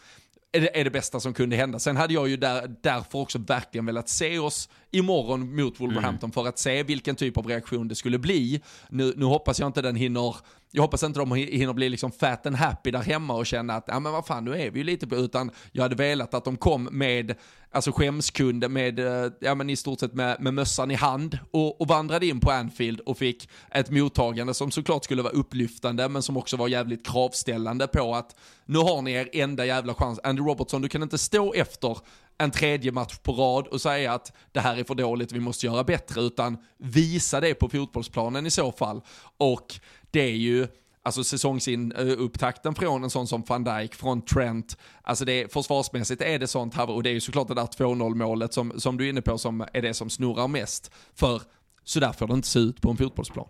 [0.55, 1.79] är det, är det bästa som kunde hända.
[1.79, 6.31] Sen hade jag ju där, därför också verkligen velat se oss imorgon mot Wolverhampton mm.
[6.31, 8.61] för att se vilken typ av reaktion det skulle bli.
[8.89, 10.35] Nu, nu hoppas jag inte den hinner
[10.75, 13.83] jag hoppas inte de hinner bli liksom fat and happy där hemma och känna att,
[13.87, 16.45] ja men vad fan, nu är vi ju lite på, utan jag hade velat att
[16.45, 17.35] de kom med,
[17.71, 21.81] alltså skämskunde med, eh, ja men i stort sett med, med mössan i hand och,
[21.81, 26.21] och vandrade in på Anfield och fick ett mottagande som såklart skulle vara upplyftande, men
[26.21, 30.19] som också var jävligt kravställande på att nu har ni er enda jävla chans.
[30.23, 31.97] Andy Robertson, du kan inte stå efter
[32.37, 35.65] en tredje match på rad och säga att det här är för dåligt, vi måste
[35.65, 39.01] göra bättre, utan visa det på fotbollsplanen i så fall.
[39.37, 39.79] Och
[40.11, 40.67] det är ju,
[41.03, 46.39] alltså säsongsupptakten från en sån som van Dijk, från Trent, alltså det är, försvarsmässigt är
[46.39, 49.05] det sånt här, och det är ju såklart det där 2-0 målet som, som du
[49.05, 50.91] är inne på som är det som snurrar mest.
[51.15, 51.41] För
[51.83, 53.47] så där får det inte se ut på en fotbollsplan.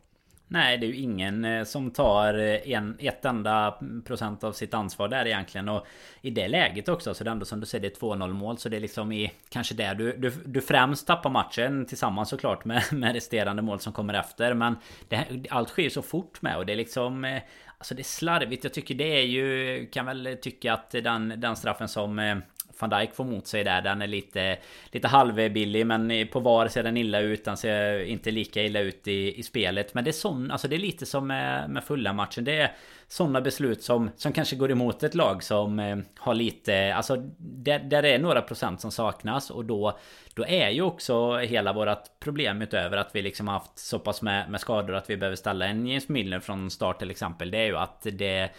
[0.54, 4.74] Nej, det är ju ingen eh, som tar eh, en, ett enda procent av sitt
[4.74, 5.70] ansvar där egentligen.
[5.70, 5.88] Och
[6.22, 8.58] i det läget också, så det är ändå som du säger, det är 2-0 mål.
[8.58, 12.66] Så det är liksom i kanske där du, du, du främst tappar matchen tillsammans såklart
[12.66, 14.54] med, med resterande mål som kommer efter.
[14.54, 14.76] Men
[15.08, 17.26] det, allt sker så fort med och det är liksom...
[17.26, 17.42] Eh,
[17.78, 18.64] alltså det är slarvigt.
[18.64, 19.88] Jag tycker det är ju...
[19.92, 22.42] Kan väl tycka att den, den straffen som
[22.80, 23.82] van Dijk får mot sig där.
[23.82, 24.58] Den är lite,
[24.92, 27.46] lite halvbillig men på VAR ser den illa ut.
[27.46, 29.94] Den ser inte lika illa ut i, i spelet.
[29.94, 32.44] Men det är sån, alltså det är lite som med, med fulla matchen.
[32.44, 32.76] Det är
[33.08, 37.80] sådana beslut som, som kanske går emot ett lag som eh, har lite, alltså där,
[37.80, 39.98] där det är några procent som saknas och då
[40.36, 44.50] då är ju också hela vårat problem utöver att vi liksom haft så pass med,
[44.50, 47.52] med skador att vi behöver ställa en James Milner från start till exempel.
[47.52, 48.50] Det är ju att det,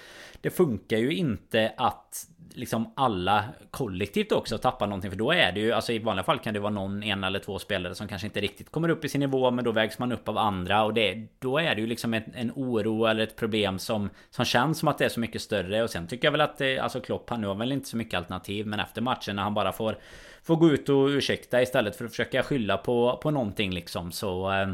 [0.41, 5.11] det funkar ju inte att liksom alla kollektivt också tappar någonting.
[5.11, 7.39] För då är det ju, alltså i vanliga fall kan det vara någon, en eller
[7.39, 9.51] två spelare som kanske inte riktigt kommer upp i sin nivå.
[9.51, 12.23] Men då vägs man upp av andra och det, då är det ju liksom en,
[12.35, 15.83] en oro eller ett problem som, som känns som att det är så mycket större.
[15.83, 17.97] Och sen tycker jag väl att det, alltså Klopp, han nu har väl inte så
[17.97, 18.67] mycket alternativ.
[18.67, 19.97] Men efter matchen när han bara får
[20.45, 24.53] får gå ut och ursäkta istället för att försöka skylla på, på någonting liksom så
[24.53, 24.69] eh,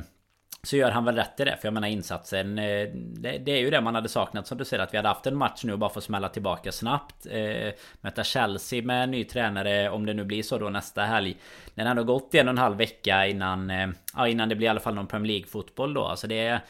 [0.63, 1.57] så gör han väl rätt i det.
[1.61, 4.65] För jag menar insatsen eh, det, det, är ju det man hade saknat som du
[4.65, 7.27] säger att vi hade haft en match nu och bara få smälla tillbaka snabbt.
[7.31, 11.37] Eh, möta Chelsea med ny tränare om det nu blir så då nästa helg.
[11.75, 14.67] Den har ändå gått en och en halv vecka innan eh, Ja innan det blir
[14.67, 16.05] i alla fall någon Premier League fotboll då.
[16.05, 16.61] Alltså det är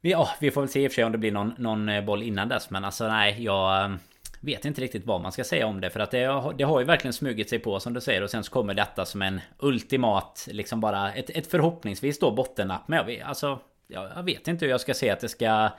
[0.00, 2.04] vi, oh, vi får väl se i och för sig om det blir någon, någon
[2.06, 3.96] boll innan dess men alltså nej jag eh,
[4.44, 5.90] vet inte riktigt vad man ska säga om det.
[5.90, 8.22] För att det, det har ju verkligen smugit sig på som du säger.
[8.22, 12.88] Och sen så kommer detta som en ultimat, liksom bara ett, ett förhoppningsvis då bottennapp.
[12.88, 15.70] Men jag vet, alltså, jag vet inte hur jag ska se att det ska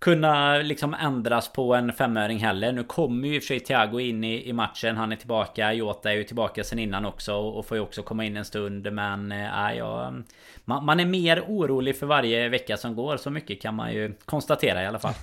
[0.00, 2.72] kunna liksom ändras på en femöring heller.
[2.72, 4.96] Nu kommer ju i och för sig Thiago in i, i matchen.
[4.96, 5.72] Han är tillbaka.
[5.72, 8.92] Jota är ju tillbaka sen innan också och får ju också komma in en stund.
[8.92, 10.24] Men äh, ja, mm.
[10.64, 13.16] man, man är mer orolig för varje vecka som går.
[13.16, 15.14] Så mycket kan man ju konstatera i alla fall.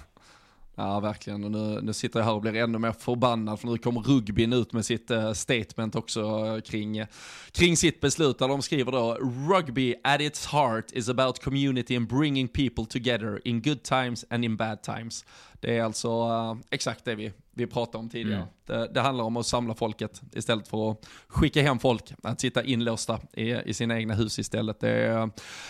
[0.80, 1.44] Ja, verkligen.
[1.44, 4.54] Och nu, nu sitter jag här och blir ännu mer förbannad för nu kommer rugbyn
[4.54, 7.08] ut med sitt uh, statement också uh, kring, uh,
[7.52, 8.40] kring sitt beslut.
[8.40, 9.18] Där de skriver då
[9.50, 14.46] “Rugby at its heart is about community and bringing people together in good times and
[14.46, 15.26] in bad times”.
[15.60, 18.42] Det är alltså eh, exakt det vi, vi pratade om tidigare.
[18.42, 18.48] Mm.
[18.66, 22.14] Det, det, handlar om att samla folket istället för att skicka hem folk.
[22.24, 24.80] Att sitta inlåsta i, i sina egna hus istället.
[24.80, 25.30] Det är,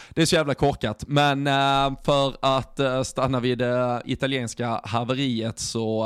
[0.09, 1.03] det är så jävla korkat.
[1.07, 6.05] Men äh, för att äh, stanna vid det italienska haveriet så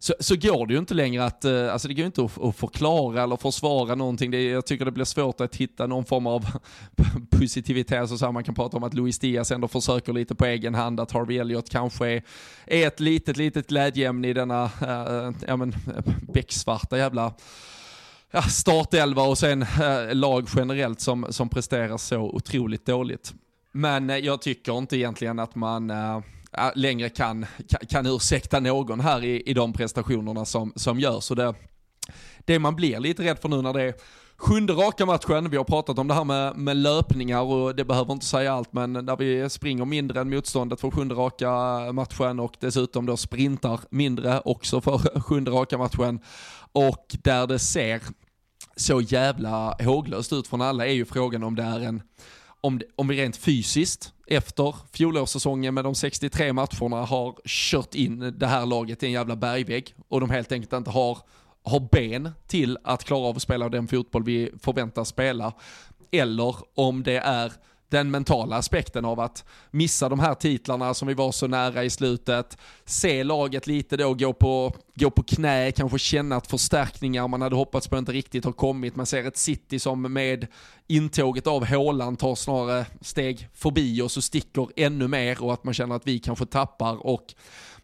[0.00, 2.56] så, så går det ju inte längre att, eh, alltså det går inte att, att
[2.56, 4.30] förklara eller försvara någonting.
[4.30, 6.46] Det, jag tycker det blir svårt att hitta någon form av
[7.30, 8.00] positivitet.
[8.00, 10.74] Alltså så här, man kan prata om att Luis Diaz ändå försöker lite på egen
[10.74, 12.22] hand, att Harvey Elliot kanske är,
[12.66, 17.34] är ett litet, litet glädjeämne i denna, äh, ja men, eh, becksvarta jävla
[18.30, 23.34] ja, startelva och sen äh, lag generellt som, som presterar så otroligt dåligt.
[23.72, 26.20] Men äh, jag tycker inte egentligen att man äh,
[26.74, 27.46] längre kan,
[27.88, 31.28] kan ursäkta någon här i, i de prestationerna som, som görs.
[31.28, 31.54] det,
[32.38, 33.94] det man blir lite rädd för nu när det är
[34.38, 38.12] sjunde raka matchen, vi har pratat om det här med, med löpningar och det behöver
[38.12, 41.50] inte säga allt, men där vi springer mindre än motståndet för sjunde raka
[41.92, 46.20] matchen och dessutom då sprintar mindre också för sjunde raka matchen.
[46.72, 48.02] Och där det ser
[48.76, 52.02] så jävla håglöst ut från alla är ju frågan om det är en
[52.60, 58.46] om, om vi rent fysiskt efter fjolårssäsongen med de 63 matcherna har kört in det
[58.46, 61.18] här laget i en jävla bergvägg och de helt enkelt inte har,
[61.62, 65.52] har ben till att klara av att spela den fotboll vi förväntas spela.
[66.10, 67.52] Eller om det är
[67.88, 71.90] den mentala aspekten av att missa de här titlarna som vi var så nära i
[71.90, 77.42] slutet, se laget lite då gå på, gå på knä, kanske känna att förstärkningar man
[77.42, 78.96] hade hoppats på inte riktigt har kommit.
[78.96, 80.46] Man ser ett City som med
[80.86, 85.74] intåget av Håland tar snarare steg förbi oss och sticker ännu mer och att man
[85.74, 87.34] känner att vi kanske tappar och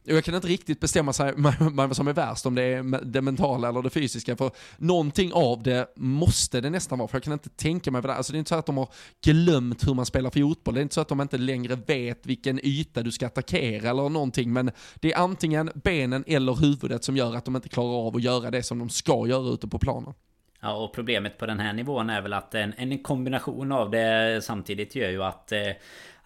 [0.04, 1.32] jag kan inte riktigt bestämma sig
[1.72, 4.36] vad som är värst, om det är det mentala eller det fysiska.
[4.36, 8.10] För någonting av det måste det nästan vara, för jag kan inte tänka mig vad
[8.10, 8.16] det är.
[8.16, 8.88] Alltså det är inte så att de har
[9.24, 12.66] glömt hur man spelar fotboll, det är inte så att de inte längre vet vilken
[12.66, 17.36] yta du ska attackera eller någonting, men det är antingen benen eller huvudet som gör
[17.36, 20.14] att de inte klarar av att göra det som de ska göra ute på planen.
[20.60, 24.40] Ja, och problemet på den här nivån är väl att en, en kombination av det
[24.44, 25.58] samtidigt gör ju att eh,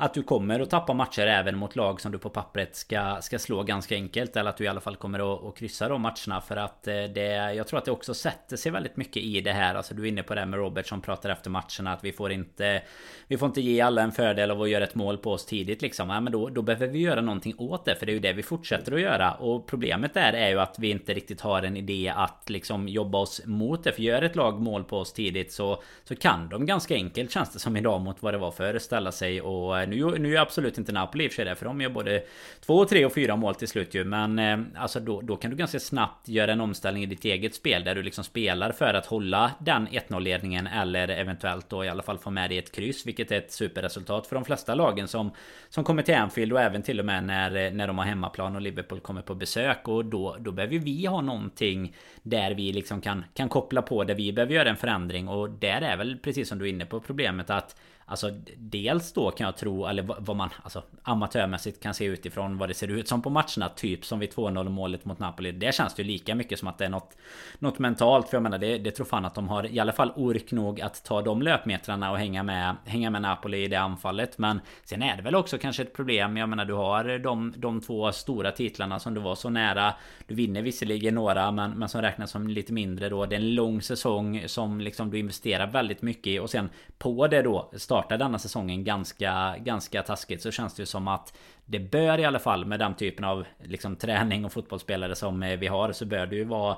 [0.01, 3.39] att du kommer att tappa matcher även mot lag som du på pappret ska, ska
[3.39, 4.37] slå ganska enkelt.
[4.37, 6.41] Eller att du i alla fall kommer att, att kryssa de matcherna.
[6.41, 9.53] För att eh, det, jag tror att det också sätter sig väldigt mycket i det
[9.53, 9.75] här.
[9.75, 11.93] Alltså du är inne på det här med Robert som pratar efter matcherna.
[11.93, 12.83] Att vi får inte
[13.27, 15.83] Vi får inte ge alla en fördel av att göra ett mål på oss tidigt
[15.83, 16.11] liksom.
[16.11, 17.97] Ja, men då, då behöver vi göra någonting åt det.
[17.97, 19.33] För det är ju det vi fortsätter att göra.
[19.33, 23.19] Och problemet där är ju att vi inte riktigt har en idé att liksom jobba
[23.19, 23.93] oss mot det.
[23.93, 27.53] För gör ett lag mål på oss tidigt så, så kan de ganska enkelt känns
[27.53, 30.41] det som idag mot vad det var förr ställa sig och eh, nu, nu är
[30.41, 32.23] absolut inte Napoli i och för sig det, för de gör både
[32.67, 34.05] två, tre och fyra mål till slut ju.
[34.05, 37.55] Men eh, alltså då, då kan du ganska snabbt göra en omställning i ditt eget
[37.55, 41.89] spel där du liksom spelar för att hålla den 1-0 ledningen eller eventuellt då i
[41.89, 45.09] alla fall få med dig ett kryss, vilket är ett superresultat för de flesta lagen
[45.09, 45.31] som
[45.69, 48.57] som kommer till Anfield och även till och med när, eh, när de har hemmaplan
[48.57, 53.01] och Liverpool kommer på besök och då, då behöver vi ha någonting där vi liksom
[53.01, 56.49] kan, kan koppla på där vi behöver göra en förändring och där är väl precis
[56.49, 57.77] som du är inne på problemet att
[58.09, 62.69] Alltså dels då kan jag tro, eller vad man alltså, amatörmässigt kan se utifrån vad
[62.69, 63.69] det ser ut som på matcherna.
[63.77, 65.53] Typ som vid 2-0 målet mot Napoli.
[65.53, 67.17] Det känns det ju lika mycket som att det är något,
[67.59, 68.29] något mentalt.
[68.29, 70.81] För jag menar det, det tror fan att de har i alla fall ork nog
[70.81, 74.39] att ta de löpmetrarna och hänga med, hänga med Napoli i det anfallet.
[74.39, 76.37] Men sen är det väl också kanske ett problem.
[76.37, 79.95] Jag menar du har de, de två stora titlarna som du var så nära.
[80.27, 83.27] Du vinner visserligen några men, men som räknas som lite mindre då.
[83.27, 86.39] Det är en lång säsong som liksom du investerar väldigt mycket i.
[86.39, 90.87] Och sen på det då startar denna säsongen ganska, ganska taskigt så känns det ju
[90.87, 91.35] som att
[91.65, 95.59] det bör i alla fall med den typen av liksom, träning och fotbollsspelare som eh,
[95.59, 96.77] vi har så bör det ju vara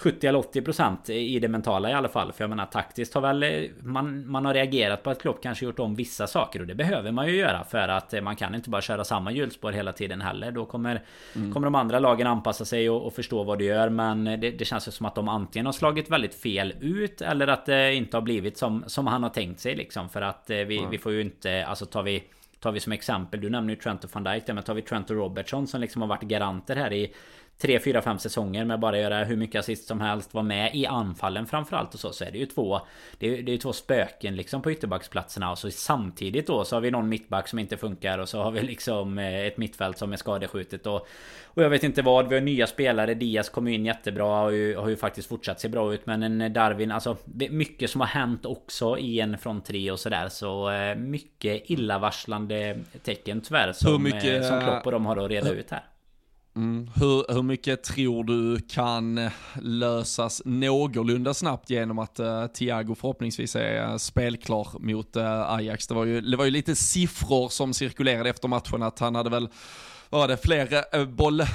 [0.00, 2.32] 70 eller 80 procent i det mentala i alla fall.
[2.32, 5.64] För jag menar taktiskt har väl eh, man, man har reagerat på att Klopp kanske
[5.64, 8.54] gjort om vissa saker och det behöver man ju göra för att eh, man kan
[8.54, 10.50] inte bara köra samma hjulspår hela tiden heller.
[10.50, 11.02] Då kommer,
[11.36, 11.52] mm.
[11.52, 13.88] kommer de andra lagen anpassa sig och, och förstå vad du gör.
[13.88, 17.46] Men det, det känns ju som att de antingen har slagit väldigt fel ut eller
[17.46, 20.08] att det inte har blivit som, som han har tänkt sig liksom.
[20.08, 20.90] För att vi, mm.
[20.90, 22.24] vi får ju inte, alltså tar vi
[22.60, 25.10] Tar vi som exempel, du nämner ju Trent och van Dijk men tar vi Trent
[25.10, 27.12] och Robertson som liksom har varit garanter här i
[27.60, 30.86] 3, 4, 5 säsonger med bara göra hur mycket assist som helst Vara med i
[30.86, 32.80] anfallen framförallt och så Så är det ju två
[33.18, 35.50] Det är, det är två spöken liksom på ytterbacksplatserna.
[35.50, 38.50] Och så samtidigt då så har vi någon mittback som inte funkar och så har
[38.50, 41.08] vi liksom eh, ett mittfält som är skadeskjutet och
[41.54, 42.28] Och jag vet inte vad.
[42.28, 43.14] Vi har nya spelare.
[43.14, 46.06] Diaz kom in jättebra och har ju, har ju faktiskt fortsatt se bra ut.
[46.06, 47.16] Men en Darwin alltså
[47.50, 50.28] Mycket som har hänt också i en från tre och sådär.
[50.28, 55.50] Så eh, Mycket illavarslande tecken tyvärr som, mycket, som Klopp och de har att reda
[55.50, 55.82] ut här
[56.56, 56.90] Mm.
[56.94, 59.30] Hur, hur mycket tror du kan
[59.62, 65.86] lösas någorlunda snabbt genom att uh, Thiago förhoppningsvis är uh, spelklar mot uh, Ajax?
[65.86, 69.30] Det var, ju, det var ju lite siffror som cirkulerade efter matchen att han hade
[69.30, 69.48] väl
[70.10, 71.46] var det fler äh, eh, boll, äh,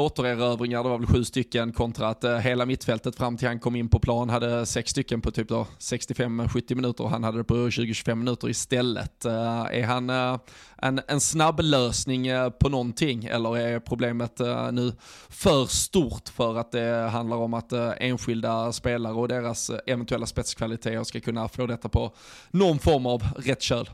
[0.00, 3.76] återerövringar, det var väl sju stycken kontra att äh, hela mittfältet fram till han kom
[3.76, 7.54] in på plan hade sex stycken på typ 65-70 minuter och han hade det på
[7.54, 9.24] 20-25 minuter istället.
[9.24, 9.32] Äh,
[9.70, 10.10] är han
[10.76, 12.28] en, en snabb lösning
[12.60, 14.38] på någonting eller är problemet
[14.72, 14.92] nu
[15.28, 21.20] för stort för att det handlar om att enskilda spelare och deras eventuella spetskvaliteter ska
[21.20, 22.14] kunna få detta på
[22.50, 23.90] någon form av rätt köl?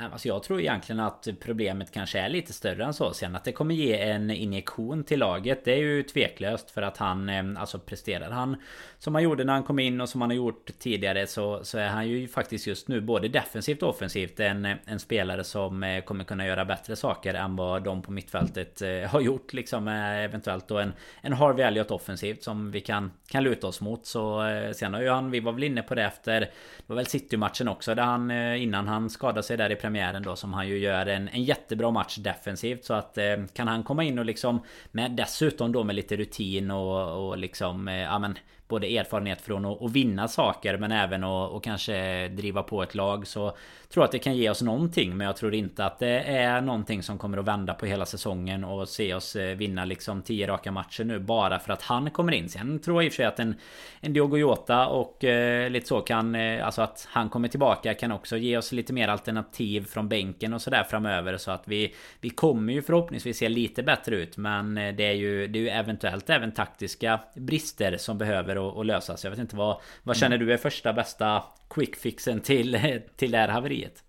[0.00, 3.12] Eh, alltså jag tror egentligen att problemet kanske är lite större än så.
[3.12, 5.64] Sen att det kommer ge en injektion till laget.
[5.64, 8.56] Det är ju tveklöst för att han eh, Alltså presterar han
[8.98, 11.78] Som han gjorde när han kom in och som han har gjort tidigare så, så
[11.78, 16.04] är han ju faktiskt just nu både defensivt och offensivt en, en spelare som eh,
[16.04, 20.78] kommer kunna göra bättre saker än vad de på mittfältet har gjort liksom eventuellt då
[20.78, 24.06] en, en Harvey Elliot offensivt som vi kan, kan luta oss mot.
[24.06, 24.42] Så
[24.74, 26.48] sen har ju han, vi var väl inne på det efter Det
[26.86, 30.52] var väl City-matchen också där han innan han skadade sig där i premiären då som
[30.52, 32.84] han ju gör en, en jättebra match defensivt.
[32.84, 34.60] Så att eh, kan han komma in och liksom
[34.92, 38.38] med dessutom då med lite rutin och, och liksom eh, ja men
[38.74, 42.94] både erfarenhet från att, att vinna saker men även att att kanske driva på ett
[42.94, 43.56] lag så
[43.94, 46.60] tror jag att det kan ge oss någonting men jag tror inte att det är
[46.60, 50.46] någonting som kommer att vända på hela säsongen och se oss eh, vinna liksom 10
[50.46, 52.48] raka matcher nu bara för att han kommer in.
[52.48, 53.54] Sen tror jag i och för sig att en,
[54.00, 58.12] en Diogo Jota och eh, lite så kan eh, alltså att han kommer tillbaka kan
[58.12, 62.30] också ge oss lite mer alternativ från bänken och sådär framöver så att vi vi
[62.30, 65.68] kommer ju förhoppningsvis se lite bättre ut men eh, det är ju det är ju
[65.68, 69.24] eventuellt även taktiska brister som behöver att, att lösas.
[69.24, 73.48] Jag vet inte vad vad känner du är första bästa quickfixen till till det här
[73.48, 74.03] haveriet?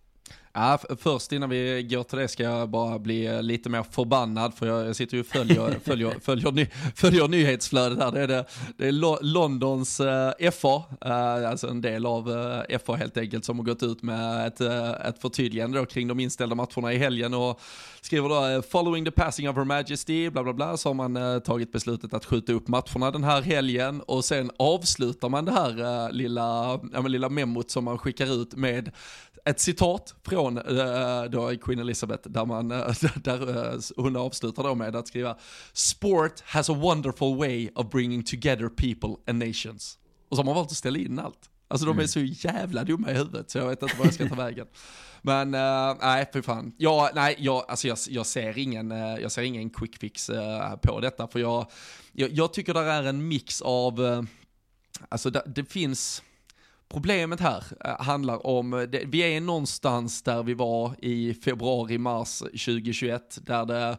[0.58, 4.68] Ja, först innan vi går till det ska jag bara bli lite mer förbannad för
[4.68, 8.12] jag, sitter ju och följer, följer, följer, ny, följer nyhetsflödet här.
[8.12, 8.45] Det är, det,
[8.78, 10.76] det är Londons uh, FA,
[11.06, 12.32] uh, alltså en del av
[12.70, 16.08] eh, FA helt enkelt, som har gått ut med ett, uh, ett förtydligande då kring
[16.08, 17.62] de inställda matcherna i helgen och
[18.01, 21.72] skriver då “Following the passing of her majesty” bla bla bla, så har man tagit
[21.72, 26.80] beslutet att skjuta upp matcherna den här helgen och sen avslutar man det här lilla,
[26.93, 28.91] ja, lilla memot som man skickar ut med
[29.45, 34.76] ett citat från äh, då Queen Elizabeth där, man, äh, där äh, hon avslutar då
[34.76, 35.38] med att skriva
[35.74, 39.98] “Sport has a wonderful way of bringing together people and nations”.
[40.30, 41.50] Och så har man valt att ställa in allt.
[41.68, 42.08] Alltså de är mm.
[42.08, 44.68] så jävla dumma i huvudet så jag vet inte vad jag ska ta vägen.
[45.22, 46.74] Men uh, nej, för fan.
[46.78, 50.76] Ja, nej, jag, alltså jag, jag, ser ingen, uh, jag ser ingen quick fix uh,
[50.82, 51.28] på detta.
[51.28, 51.72] För jag,
[52.12, 54.26] jag, jag tycker det är en mix av,
[55.10, 56.24] alltså det, det finns,
[56.89, 62.39] Problemet här eh, handlar om, eh, vi är någonstans där vi var i februari, mars
[62.39, 63.97] 2021, där det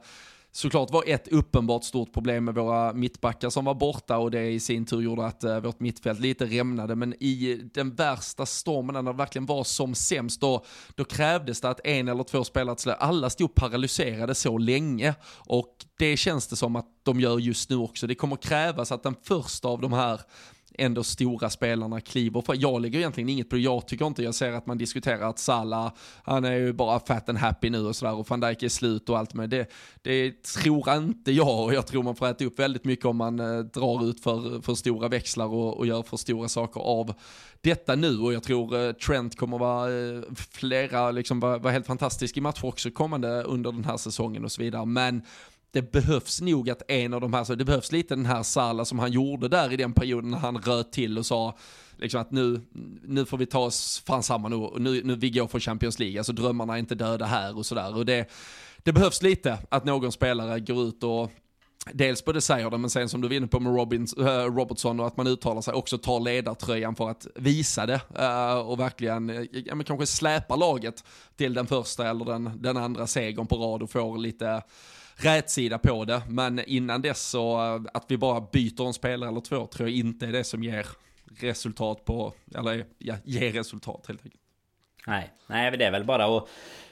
[0.57, 4.61] såklart var ett uppenbart stort problem med våra mittbackar som var borta och det i
[4.61, 6.95] sin tur gjorde att eh, vårt mittfält lite rämnade.
[6.97, 10.65] Men i den värsta stormen, när det verkligen var som sämst, då,
[10.95, 15.15] då krävdes det att en eller två spelare, alla stod paralyserade så länge.
[15.37, 18.07] Och det känns det som att de gör just nu också.
[18.07, 20.21] Det kommer krävas att den första av de här
[20.79, 22.57] ändå stora spelarna kliver för.
[22.59, 25.39] Jag lägger egentligen inget på det, jag tycker inte, jag ser att man diskuterar att
[25.39, 28.69] Salah, han är ju bara fat and happy nu och sådär och van Dijk är
[28.69, 29.71] slut och allt men det,
[30.03, 33.41] det tror inte jag och jag tror man får äta upp väldigt mycket om man
[33.41, 37.15] eh, drar ut för, för stora växlar och, och gör för stora saker av
[37.61, 38.19] detta nu.
[38.19, 42.41] Och jag tror eh, Trent kommer vara eh, flera, liksom vara, vara helt fantastisk i
[42.41, 44.87] matcher också kommande under den här säsongen och så vidare.
[44.87, 45.23] Men
[45.71, 48.85] det behövs nog att en av de här, så det behövs lite den här Sala
[48.85, 51.59] som han gjorde där i den perioden när han röt till och sa
[51.97, 52.61] liksom att nu,
[53.03, 56.19] nu får vi ta oss fan samman och nu, nu vi går för Champions League,
[56.21, 57.97] alltså drömmarna är inte döda här och sådär.
[57.97, 58.31] Och det,
[58.79, 61.31] det behövs lite att någon spelare går ut och
[61.93, 64.55] dels på det säger det, men sen som du var inne på med Robins, äh,
[64.55, 68.81] Robertson och att man uttalar sig, också tar ledartröjan för att visa det äh, och
[68.81, 71.05] verkligen äh, ja, men kanske släpa laget
[71.37, 74.63] till den första eller den, den andra segern på rad och får lite
[75.17, 76.23] rätsida på det.
[76.29, 79.99] Men innan dess så, eh, att vi bara byter en spelare eller två tror jag
[79.99, 80.87] inte är det som ger
[81.41, 84.43] resultat på, eller ja, ger resultat helt enkelt.
[85.07, 86.49] Nej, nej det är väl bara att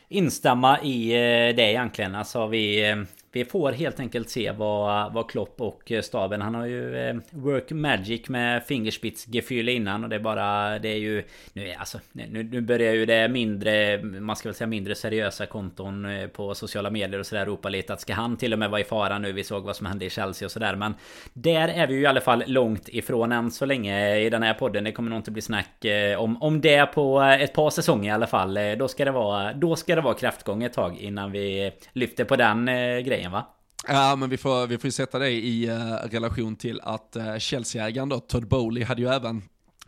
[0.09, 2.14] instämma i eh, det egentligen.
[2.14, 2.97] Alltså vi, eh,
[3.37, 7.70] vi får helt enkelt se vad, vad Klopp och staben Han har ju eh, Work
[7.70, 12.61] Magic med Fingerspitzgefühle innan och det är bara Det är ju Nu, alltså, nu, nu
[12.61, 17.20] börjar ju det mindre Man ska väl säga mindre seriösa konton eh, På sociala medier
[17.20, 19.32] och sådär ropa lite att ska han till och med vara i fara nu?
[19.32, 20.95] Vi såg vad som hände i Chelsea och sådär men
[21.32, 24.55] Där är vi ju i alla fall långt ifrån än så länge i den här
[24.55, 24.85] podden.
[24.85, 28.11] Det kommer nog inte bli snack eh, om, om det på eh, ett par säsonger
[28.11, 28.57] i alla fall.
[28.57, 32.24] Eh, då ska det vara Då ska det vara kraftgång ett tag innan vi lyfter
[32.24, 32.66] på den
[33.05, 33.47] grejen grejen va?
[33.89, 38.09] Ja, men vi får, vi får sätta det i uh, relation till att uh, Chelsea-ägaren
[38.09, 39.43] då, Todd Bowley, hade ju även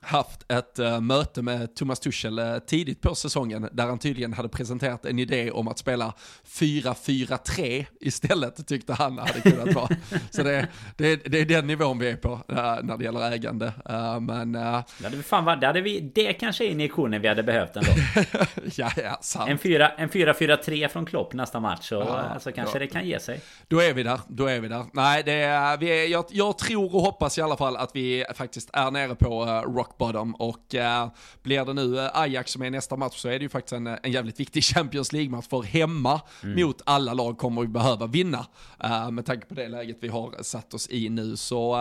[0.06, 4.48] haft ett uh, möte med Thomas Tuchel uh, tidigt på säsongen där han tydligen hade
[4.48, 6.14] presenterat en idé om att spela
[6.48, 9.88] 4-4-3 istället tyckte han hade kunnat vara.
[10.30, 13.72] Så det, det, det, är den nivån vi är på uh, när det gäller ägande.
[14.20, 17.76] men, det, hade fan var, det, hade vi, det kanske är injektionen vi hade behövt
[17.76, 17.90] ändå.
[18.76, 19.50] ja, ja, sant.
[19.50, 22.78] En 4-4-3 från Klopp nästa match så ja, alltså, kanske ja.
[22.78, 23.40] det kan ge sig.
[23.68, 24.84] Då är vi där, då är vi där.
[24.92, 28.70] Nej, det vi är, jag, jag tror och hoppas i alla fall att vi faktiskt
[28.72, 32.96] är nere på rock bottom och uh, blir det nu uh, Ajax som är nästa
[32.96, 35.48] match så är det ju faktiskt en, en jävligt viktig Champions League-match.
[35.48, 36.66] För hemma mm.
[36.66, 38.46] mot alla lag kommer vi behöva vinna
[38.84, 41.36] uh, med tanke på det läget vi har satt oss i nu.
[41.36, 41.76] Så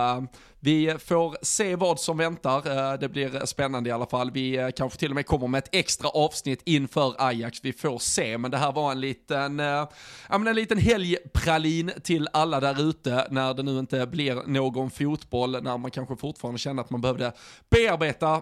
[0.66, 2.92] vi får se vad som väntar.
[2.92, 4.32] Eh, det blir spännande i alla fall.
[4.32, 7.60] Vi eh, kanske till och med kommer med ett extra avsnitt inför Ajax.
[7.64, 9.90] Vi får se, men det här var en liten, eh, ja,
[10.30, 15.64] men en liten helgpralin till alla där ute när det nu inte blir någon fotboll,
[15.64, 17.32] när man kanske fortfarande känner att man behövde
[17.70, 18.42] bearbeta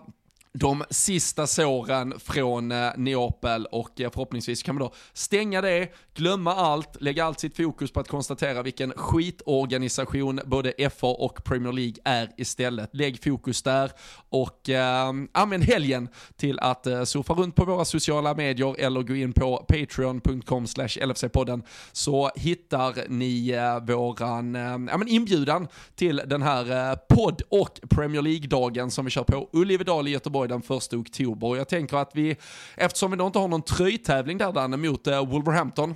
[0.53, 6.55] de sista såren från eh, Neapel och eh, förhoppningsvis kan man då stänga det, glömma
[6.55, 11.95] allt, lägga allt sitt fokus på att konstatera vilken skitorganisation både FA och Premier League
[12.03, 12.89] är istället.
[12.93, 13.91] Lägg fokus där
[14.29, 19.15] och eh, använd helgen till att eh, surfa runt på våra sociala medier eller gå
[19.15, 26.41] in på patreon.com LFC-podden så hittar ni eh, våran eh, ja, men inbjudan till den
[26.41, 30.93] här eh, podd och Premier League-dagen som vi kör på Ullevedal i Göteborg den 1
[30.93, 31.47] oktober.
[31.47, 32.35] Och jag tänker att vi,
[32.75, 35.95] eftersom vi då inte har någon tröjtävling där Danne mot eh, Wolverhampton,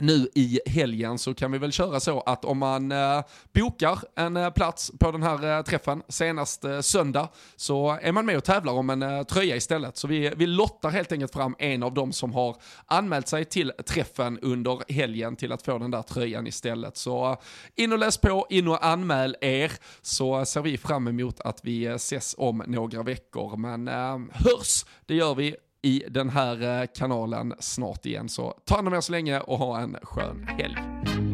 [0.00, 3.24] nu i helgen så kan vi väl köra så att om man eh,
[3.54, 8.26] bokar en eh, plats på den här eh, träffen senast eh, söndag så är man
[8.26, 9.96] med och tävlar om en eh, tröja istället.
[9.96, 13.72] Så vi, vi lottar helt enkelt fram en av dem som har anmält sig till
[13.86, 16.96] träffen under helgen till att få den där tröjan istället.
[16.96, 17.38] Så eh,
[17.76, 19.72] in och läs på, in och anmäl er
[20.02, 23.56] så ser vi fram emot att vi eh, ses om några veckor.
[23.56, 28.28] Men eh, hörs, det gör vi i den här eh, kanalen snart igen.
[28.28, 31.25] Så ta hand om er så länge och ha en skön helg.